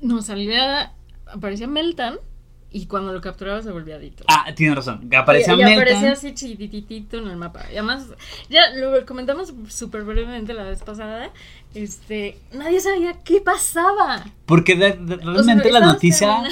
[0.00, 0.94] No, salía,
[1.26, 2.16] aparecía Meltan.
[2.70, 4.24] Y cuando lo capturaba se volvía Dito.
[4.28, 5.08] Ah, tiene razón.
[5.16, 7.64] Aparecía y, y aparecía así chiquititito en el mapa.
[7.70, 8.08] Y además,
[8.50, 11.30] ya lo comentamos súper brevemente la vez pasada.
[11.74, 14.24] Este, nadie sabía qué pasaba.
[14.44, 16.42] Porque realmente la noticia.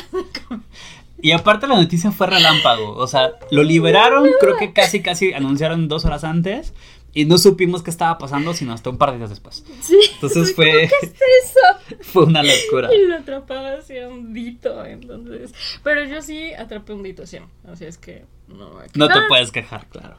[1.20, 2.94] Y aparte la noticia fue relámpago.
[2.96, 6.74] O sea, lo liberaron, creo que casi, casi anunciaron dos horas antes.
[7.16, 9.64] Y no supimos qué estaba pasando sino hasta un par de días después.
[9.80, 9.98] Sí.
[10.16, 10.90] Entonces fue.
[11.00, 11.96] ¿Qué es eso?
[12.12, 12.94] fue una locura.
[12.94, 14.84] Y lo atrapaba así un dito.
[14.84, 15.54] Entonces.
[15.82, 17.38] Pero yo sí atrapé un dito, sí.
[17.66, 20.18] Así es que no me No te puedes quejar, claro.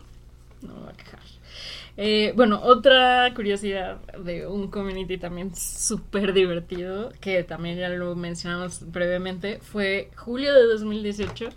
[0.63, 1.19] No me voy a quejar.
[1.97, 8.91] Eh, bueno, otra curiosidad de un community también súper divertido, que también ya lo mencionamos
[8.91, 11.49] brevemente, fue julio de 2018,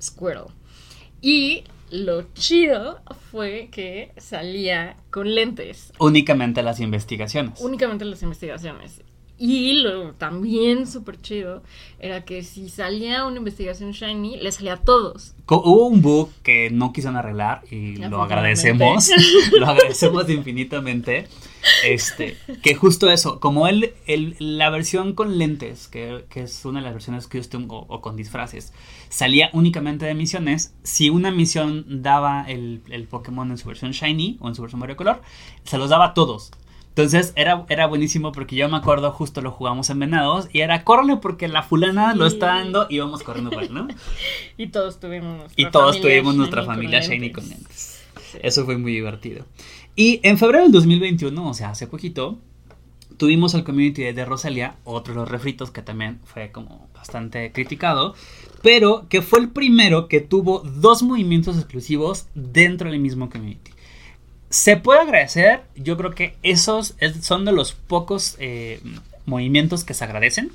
[0.00, 0.54] Squirtle.
[1.20, 5.92] Y lo chido fue que salía con lentes.
[5.98, 7.60] Únicamente las investigaciones.
[7.60, 9.02] Únicamente las investigaciones.
[9.40, 11.62] Y lo también súper chido
[12.00, 15.34] era que si salía una investigación shiny, le salía a todos.
[15.46, 19.08] Hubo un bug que no quisieron arreglar y lo agradecemos.
[19.58, 21.28] lo agradecemos infinitamente.
[21.84, 26.80] Este, que justo eso, como él, el, la versión con lentes, que, que, es una
[26.80, 28.72] de las versiones custom o, o con disfraces,
[29.08, 30.74] salía únicamente de misiones.
[30.82, 34.78] Si una misión daba el, el Pokémon en su versión shiny o en su versión
[34.96, 35.20] color,
[35.64, 36.50] se los daba a todos.
[36.98, 40.82] Entonces era, era buenísimo porque yo me acuerdo justo lo jugamos en Venados y era
[40.82, 42.18] córrele porque la fulana sí.
[42.18, 43.86] lo está dando y vamos corriendo por ¿no?
[44.56, 48.02] y todos tuvimos nuestra Y todos tuvimos nuestra familia Shiny con lentes.
[48.32, 48.38] Sí.
[48.42, 49.44] Eso fue muy divertido.
[49.98, 52.38] Y en febrero del 2021, o sea, hace poquito,
[53.16, 58.14] tuvimos el community de Rosalia, otro de los refritos que también fue como bastante criticado,
[58.62, 63.72] pero que fue el primero que tuvo dos movimientos exclusivos dentro del mismo community
[64.50, 65.62] se puede agradecer.
[65.76, 68.80] Yo creo que esos son de los pocos eh,
[69.26, 70.52] movimientos que se agradecen.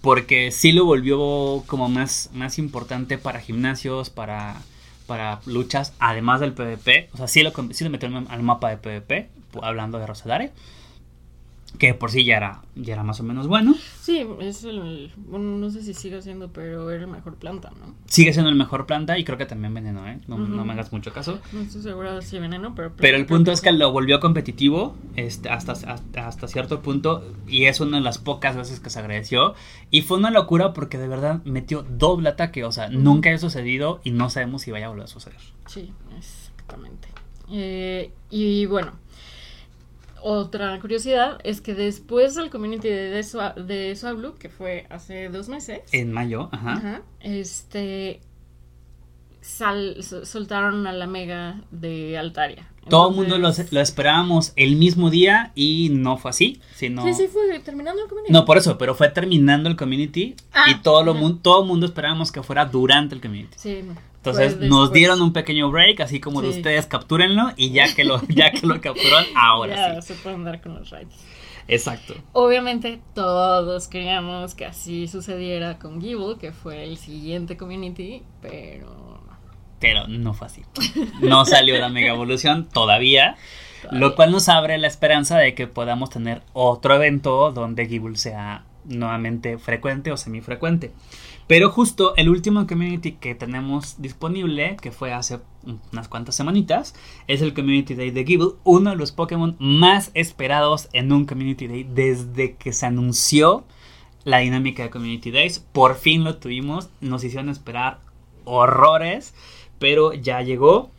[0.00, 4.60] Porque sí lo volvió como más, más importante para gimnasios, para,
[5.02, 7.10] para luchas, además del PvP.
[7.12, 9.28] O sea, sí lo, sí lo al mapa de PvP,
[9.62, 10.52] hablando de Rosedare
[11.78, 13.74] que por sí ya era, ya era más o menos bueno.
[14.00, 17.94] Sí, es el, bueno, no sé si sigue siendo, pero era el mejor planta, ¿no?
[18.06, 20.20] Sigue siendo el mejor planta y creo que también veneno, ¿eh?
[20.28, 20.48] No, uh -huh.
[20.48, 21.40] no me hagas mucho caso.
[21.52, 22.92] No estoy segura si veneno, pero...
[22.96, 27.64] Pero el punto es que lo volvió competitivo este, hasta, hasta, hasta, cierto punto y
[27.64, 29.54] es una de las pocas veces que se agradeció.
[29.90, 32.98] Y fue una locura porque de verdad metió doble ataque, o sea, uh -huh.
[32.98, 35.40] nunca ha sucedido y no sabemos si vaya a volver a suceder.
[35.66, 37.08] Sí, exactamente.
[37.50, 38.92] Eh, y bueno,
[40.22, 45.48] otra curiosidad es que después del community de, Sua de Suablu, que fue hace dos
[45.48, 45.80] meses.
[45.92, 46.72] En mayo, ajá.
[46.72, 48.20] ajá este.
[49.40, 52.68] Sal, soltaron a la mega de Altaria.
[52.88, 56.60] Todo el mundo lo, lo, esperábamos el mismo día y no fue así.
[56.76, 57.02] Sino...
[57.04, 58.32] Sí, sí, fue terminando el community.
[58.32, 61.86] No, por eso, pero fue terminando el community ah, y todo, lo, todo el mundo
[61.86, 63.56] esperábamos que fuera durante el community.
[63.56, 63.82] Sí,
[64.22, 66.46] entonces pues nos dieron un pequeño break, así como sí.
[66.46, 70.14] de ustedes captúrenlo y ya que lo, ya que lo capturaron, ahora ya, sí.
[70.14, 70.94] se pueden dar con los.
[71.66, 72.14] Exacto.
[72.30, 79.20] Obviamente todos queríamos que así sucediera con Gibble, que fue el siguiente community, pero...
[79.80, 80.62] Pero no fue así.
[81.20, 83.36] No salió la mega evolución todavía,
[83.82, 88.16] todavía, lo cual nos abre la esperanza de que podamos tener otro evento donde Gibble
[88.16, 90.92] sea nuevamente frecuente o semifrecuente.
[91.46, 95.40] Pero justo el último community que tenemos disponible, que fue hace
[95.92, 96.94] unas cuantas semanitas,
[97.26, 101.66] es el Community Day de Gible, uno de los Pokémon más esperados en un Community
[101.66, 103.64] Day desde que se anunció
[104.24, 105.58] la dinámica de Community Days.
[105.58, 108.00] Por fin lo tuvimos, nos hicieron esperar
[108.44, 109.34] horrores,
[109.78, 110.90] pero ya llegó.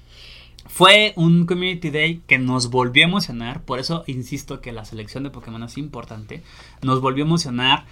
[0.66, 5.24] Fue un Community Day que nos volvió a emocionar, por eso insisto que la selección
[5.24, 6.41] de Pokémon es importante.
[6.82, 7.86] Nos volvió a emocionar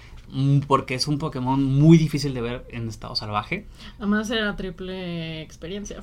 [0.67, 3.65] porque es un Pokémon muy difícil de ver en estado salvaje.
[3.97, 6.01] Además era triple experiencia.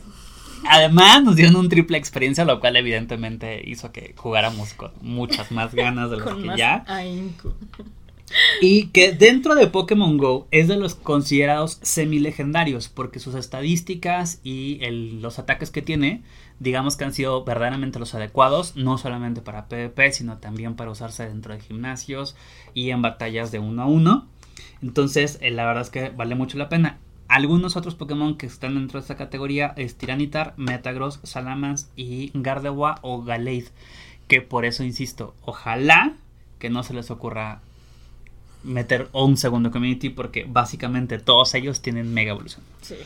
[0.68, 5.74] Además nos dieron un triple experiencia, lo cual evidentemente hizo que jugáramos con muchas más
[5.74, 6.84] ganas de las Con que más ya.
[6.86, 7.54] ahínco.
[8.60, 14.80] Y que dentro de Pokémon Go es de los considerados semi-legendarios, porque sus estadísticas y
[15.20, 16.22] los ataques que tiene,
[16.60, 21.26] digamos que han sido verdaderamente los adecuados, no solamente para PvP, sino también para usarse
[21.26, 22.36] dentro de gimnasios
[22.74, 24.26] y en batallas de uno a uno.
[24.82, 26.98] Entonces, eh, la verdad es que vale mucho la pena.
[27.28, 32.96] Algunos otros Pokémon que están dentro de esta categoría es Tiranitar, Metagross, Salamence y Gardevoir
[33.02, 33.68] o Gallade.
[34.28, 36.16] Que por eso insisto, ojalá
[36.58, 37.60] que no se les ocurra
[38.62, 42.62] meter un segundo community porque básicamente todos ellos tienen mega evolución.
[42.82, 42.96] Sí.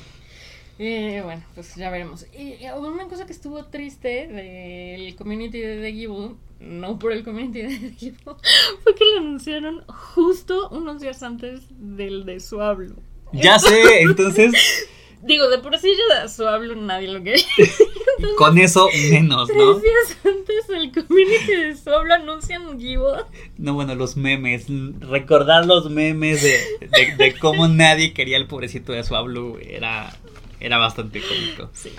[0.78, 2.26] Eh, bueno, pues ya veremos.
[2.36, 6.30] Y una cosa que estuvo triste del community de The Gible,
[6.60, 8.18] no por el community de The Gible,
[8.82, 12.96] fue que lo anunciaron justo unos días antes del de su hablo.
[13.32, 14.52] Ya sé, entonces
[15.22, 17.44] Digo, de por sí ya su hablo nadie lo quería.
[18.36, 19.78] con eso menos, ¿no?
[19.78, 23.24] Tres días antes del community de su hablo anuncian Gible.
[23.56, 24.66] No, bueno, los memes,
[24.98, 30.12] recordar los memes de, de, de cómo nadie quería el pobrecito de Suablu era,
[30.58, 31.70] era bastante cómico.
[31.72, 31.92] Sí.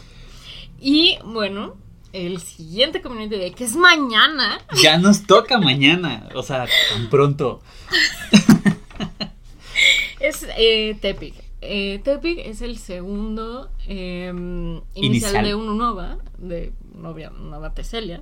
[0.81, 1.77] Y bueno,
[2.11, 4.59] el siguiente community day, que es mañana.
[4.81, 7.61] Ya nos toca mañana, o sea, tan pronto.
[10.19, 11.42] Es eh, Tepic.
[11.65, 14.31] Eh, Tepic es el segundo eh,
[14.95, 15.45] inicial, Inicial.
[15.45, 18.21] de un Nova, de Novia, Nova Teselia.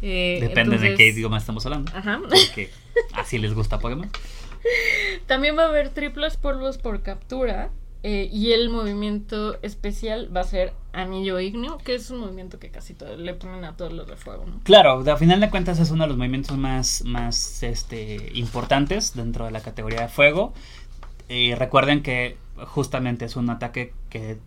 [0.00, 1.90] Eh, Depende de qué idioma estamos hablando.
[1.94, 2.20] Ajá.
[2.28, 2.70] Porque
[3.12, 4.10] así les gusta Pokémon.
[5.26, 7.70] También va a haber triples polvos por captura.
[8.04, 12.70] eh, y el movimiento especial va a ser Anillo Igneo, que es un movimiento que
[12.70, 14.60] casi todo, le ponen a todos los de fuego, ¿no?
[14.62, 19.46] Claro, a final de cuentas es uno de los movimientos más, más este, importantes dentro
[19.46, 20.52] de la categoría de fuego.
[21.28, 22.36] Y recuerden que
[22.66, 24.38] justamente es un ataque que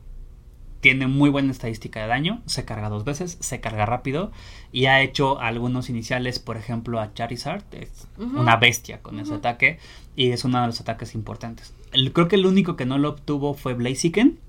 [0.82, 4.32] tiene muy buena estadística de daño, se carga dos veces, se carga rápido
[4.72, 9.78] y ha hecho algunos iniciales, por ejemplo a Charizard, es una bestia con ese ataque
[10.16, 11.74] y es uno de los ataques importantes.
[11.92, 14.40] El- creo que el único que no lo obtuvo fue Blaziken,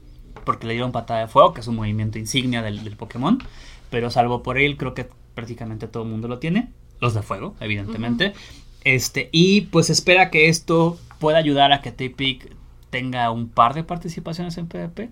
[0.47, 3.39] porque le dieron patada de fuego, que es un movimiento insignia del, del Pokémon,
[3.91, 7.55] pero salvo por él creo que prácticamente todo el mundo lo tiene, los de fuego,
[7.61, 8.33] evidentemente.
[8.85, 12.51] Este, y pues espera que esto pueda ayudar a que Tepic
[12.93, 15.11] tenga un par de participaciones en PvP.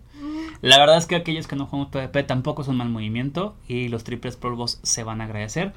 [0.61, 3.89] La verdad es que aquellos que no jugamos PvP tampoco es un mal movimiento y
[3.89, 5.73] los triples polvos se van a agradecer.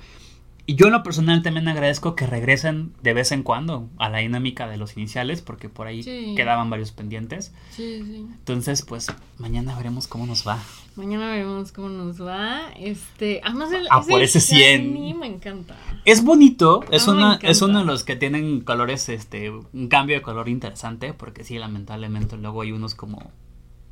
[0.66, 4.20] Y yo en lo personal también agradezco que regresen de vez en cuando a la
[4.20, 6.34] dinámica de los iniciales porque por ahí Sí.
[6.38, 7.53] quedaban varios pendientes.
[7.72, 8.26] Sí, sí.
[8.32, 9.07] Entonces, pues
[9.39, 10.59] mañana veremos cómo nos va.
[10.95, 12.72] Mañana veremos cómo nos va.
[12.80, 14.93] Este, además el, Ah, por ese 100.
[14.93, 15.76] shiny me encanta.
[16.05, 20.16] Es bonito, es, Ah, una, es uno de los que tienen colores, este, un cambio
[20.16, 23.32] de color interesante, porque sí, lamentablemente luego hay unos como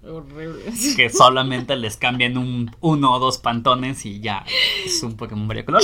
[0.07, 0.63] Horrible.
[0.95, 4.45] que solamente les cambian un, uno o dos pantones y ya
[4.85, 5.81] es un Pokémon variocolor.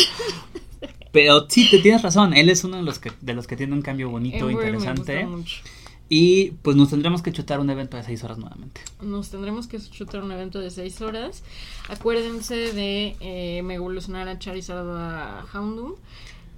[1.17, 3.73] Pero sí, te tienes razón, él es uno de los que, de los que tiene
[3.73, 5.23] un cambio bonito, Ember me interesante.
[5.23, 5.61] gusta mucho.
[6.09, 8.81] Y pues nos tendremos que chutar un evento de 6 horas nuevamente.
[9.01, 11.43] Nos tendremos que chutar un evento de 6 horas.
[11.89, 15.95] Acuérdense de eh, me evolucionar a Charizard a Houndoom.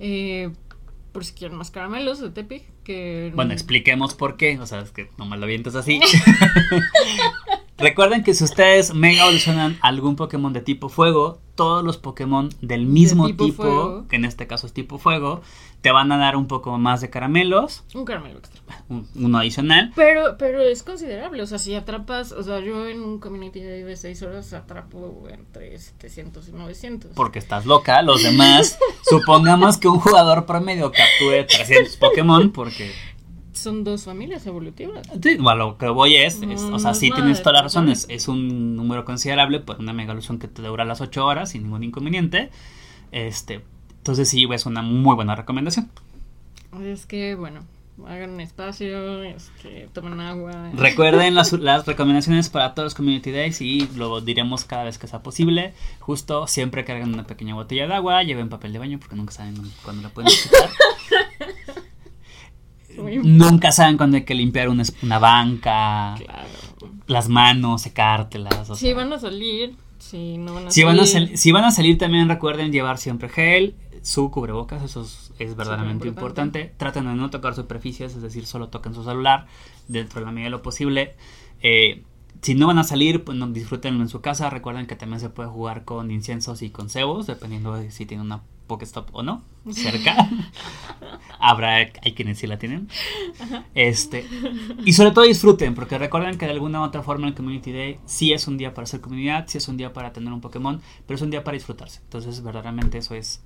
[0.01, 0.51] Eh,
[1.13, 2.63] por si quieren más caramelos de Tepic.
[2.83, 6.01] Que Bueno, expliquemos por qué, o sea, es que nomás lo avientas así.
[7.79, 12.85] Recuerden que si ustedes mega evolucionan algún Pokémon de tipo fuego, todos los Pokémon del
[12.85, 15.41] mismo tipo que en este caso es tipo fuego,
[15.81, 18.61] te van a dar un poco más de caramelos, Un caramelo extra.
[18.89, 19.91] un- uno adicional.
[19.95, 21.41] Pero, pero es considerable.
[21.41, 22.31] O sea, si atrapas.
[22.33, 27.11] O sea, yo en un community day de 6 horas atrapo entre 700 y 900.
[27.15, 28.77] Porque estás loca, los demás,
[29.09, 32.91] supongamos que un jugador promedio capture 300 Pokémon, porque
[33.59, 35.07] Son dos familias evolutivas.
[35.21, 37.61] Sí, bueno, lo que voy es, es- o sea, Mm, sí no, tienes toda la
[37.63, 41.51] razón, es, un número considerable por una mega ilusión que te dura las 8 horas
[41.51, 42.49] sin ningún inconveniente.
[43.11, 43.61] Este,
[43.97, 45.89] entonces sí, es una muy buena recomendación.
[46.83, 47.61] Es que, bueno,
[48.07, 50.69] hagan un espacio, este, tomen agua.
[50.73, 55.07] Recuerden las, las recomendaciones para todos los community days y lo diremos cada vez que
[55.07, 55.73] sea posible.
[55.99, 59.55] Justo siempre carguen una pequeña botella de agua, lleven papel de baño porque nunca saben
[59.83, 60.69] cuándo la pueden necesitar.
[63.23, 66.47] Nunca saben cuándo hay que limpiar una, una banca, Claro.
[67.07, 68.69] las manos, secártelas.
[68.69, 68.95] o Si sea.
[68.95, 71.29] van a salir, si no van a Si van, a salir.
[71.29, 75.55] sal- si van a salir también recuerden llevar siempre gel, su cubrebocas, eso es, es
[75.57, 76.59] verdaderamente importante.
[76.59, 76.77] importante.
[76.77, 79.45] Traten de no tocar superficies, es decir, solo toquen su celular
[79.87, 81.15] dentro de la medida de lo posible.
[81.61, 82.03] Eh,
[82.41, 84.49] si no van a salir, pues no, disfrútenlo en su casa.
[84.49, 88.25] Recuerden que también se puede jugar con inciensos y con cebos, dependiendo de si tienen
[88.27, 90.15] una Pokestop o no, cerca.
[91.39, 92.87] Habrá, hay quienes sí la tienen.
[93.75, 94.25] Este,
[94.85, 97.99] y sobre todo disfruten, porque recuerden que de alguna u otra forma el Community Day
[98.05, 100.81] sí es un día para hacer comunidad, sí es un día para tener un Pokémon,
[101.05, 101.99] pero es un día para disfrutarse.
[102.03, 103.41] Entonces, verdaderamente eso es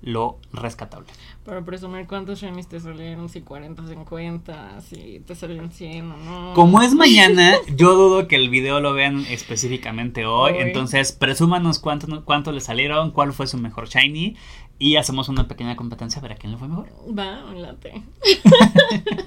[0.00, 1.08] lo rescatable.
[1.44, 6.54] Para presumir cuántos shinies te salieron, si 40, 50, si te salieron 100 o no.
[6.54, 10.52] Como es mañana, yo dudo que el video lo vean específicamente hoy.
[10.52, 10.58] Hoy.
[10.60, 14.36] Entonces, presúmanos cuánto, cuánto le salieron, cuál fue su mejor shiny.
[14.78, 16.88] Y hacemos una pequeña competencia a ver a quién le fue mejor.
[17.18, 18.02] Va, me late.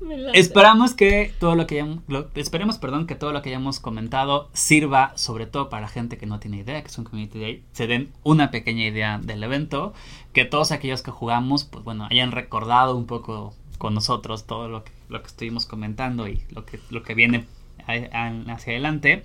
[0.00, 0.38] Me late.
[0.38, 4.48] Esperamos que todo lo que hayamos, lo- esperemos, perdón, que todo lo que hayamos comentado
[4.52, 7.62] sirva sobre todo para la gente que no tiene idea que es un community day,
[7.72, 9.92] se den una pequeña idea del evento,
[10.32, 14.84] que todos aquellos que jugamos, pues bueno, hayan recordado un poco con nosotros todo lo
[14.84, 17.46] que, lo que estuvimos comentando y lo que, lo que viene
[17.86, 19.24] hacia adelante.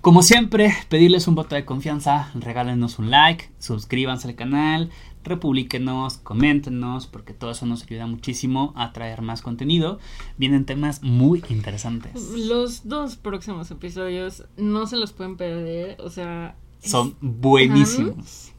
[0.00, 4.90] Como siempre, pedirles un voto de confianza, regálenos un like, suscríbanse al canal,
[5.22, 9.98] republiquenos, coméntenos, porque todo eso nos ayuda muchísimo a traer más contenido.
[10.38, 12.30] Vienen temas muy interesantes.
[12.36, 16.00] Los dos próximos episodios no se los pueden perder.
[16.00, 18.52] O sea, Son buenísimos.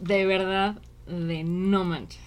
[0.00, 2.20] de verdad, de no manches.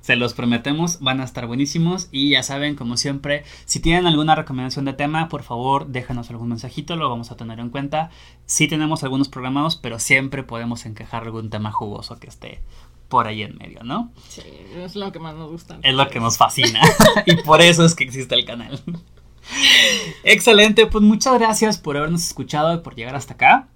[0.00, 2.08] Se los prometemos, van a estar buenísimos.
[2.10, 6.48] Y ya saben, como siempre, si tienen alguna recomendación de tema, por favor, déjanos algún
[6.48, 8.10] mensajito, lo vamos a tener en cuenta.
[8.46, 12.60] Sí tenemos algunos programados, pero siempre podemos encajar algún tema jugoso que esté
[13.08, 14.12] por ahí en medio, ¿no?
[14.28, 14.42] Sí,
[14.76, 15.78] es lo que más nos gusta.
[15.82, 16.80] Es lo que nos fascina.
[17.26, 18.80] y por eso es que existe el canal.
[20.24, 23.68] Excelente, pues muchas gracias por habernos escuchado y por llegar hasta acá.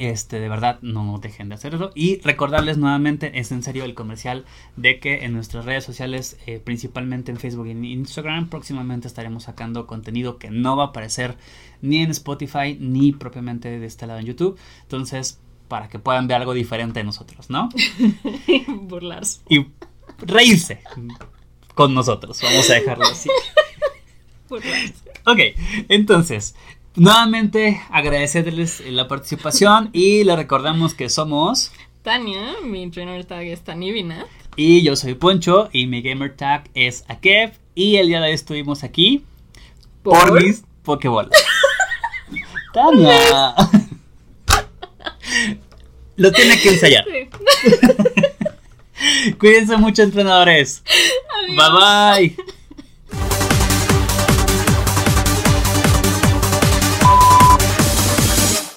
[0.00, 1.90] Este, de verdad, no dejen de hacerlo.
[1.94, 4.46] Y recordarles nuevamente, es en serio el comercial
[4.76, 9.42] de que en nuestras redes sociales, eh, principalmente en Facebook y en Instagram, próximamente estaremos
[9.42, 11.36] sacando contenido que no va a aparecer
[11.82, 14.58] ni en Spotify ni propiamente de este lado en YouTube.
[14.80, 15.38] Entonces,
[15.68, 17.68] para que puedan ver algo diferente de nosotros, ¿no?
[18.68, 19.42] Burlarse.
[19.50, 19.66] y
[20.20, 20.80] reírse
[21.74, 22.40] con nosotros.
[22.42, 23.28] Vamos a dejarlo así.
[24.48, 24.94] Burlarse.
[25.26, 25.40] Ok,
[25.90, 26.54] entonces,
[26.96, 31.72] nuevamente agradecerles la participación y les recordamos que somos
[32.02, 34.26] Tania, mi trainer tag es Tanivina.
[34.56, 38.34] y yo soy Poncho y mi gamer tag es Akev y el día de hoy
[38.34, 39.24] estuvimos aquí
[40.02, 41.30] por, mis Pokébolas.
[42.72, 43.54] Tania.
[46.16, 47.04] Lo tiene que ensayar.
[47.04, 47.28] Sí.
[49.38, 50.82] Cuídense mucho entrenadores.
[51.44, 51.56] Adiós.
[51.56, 52.59] Bye bye.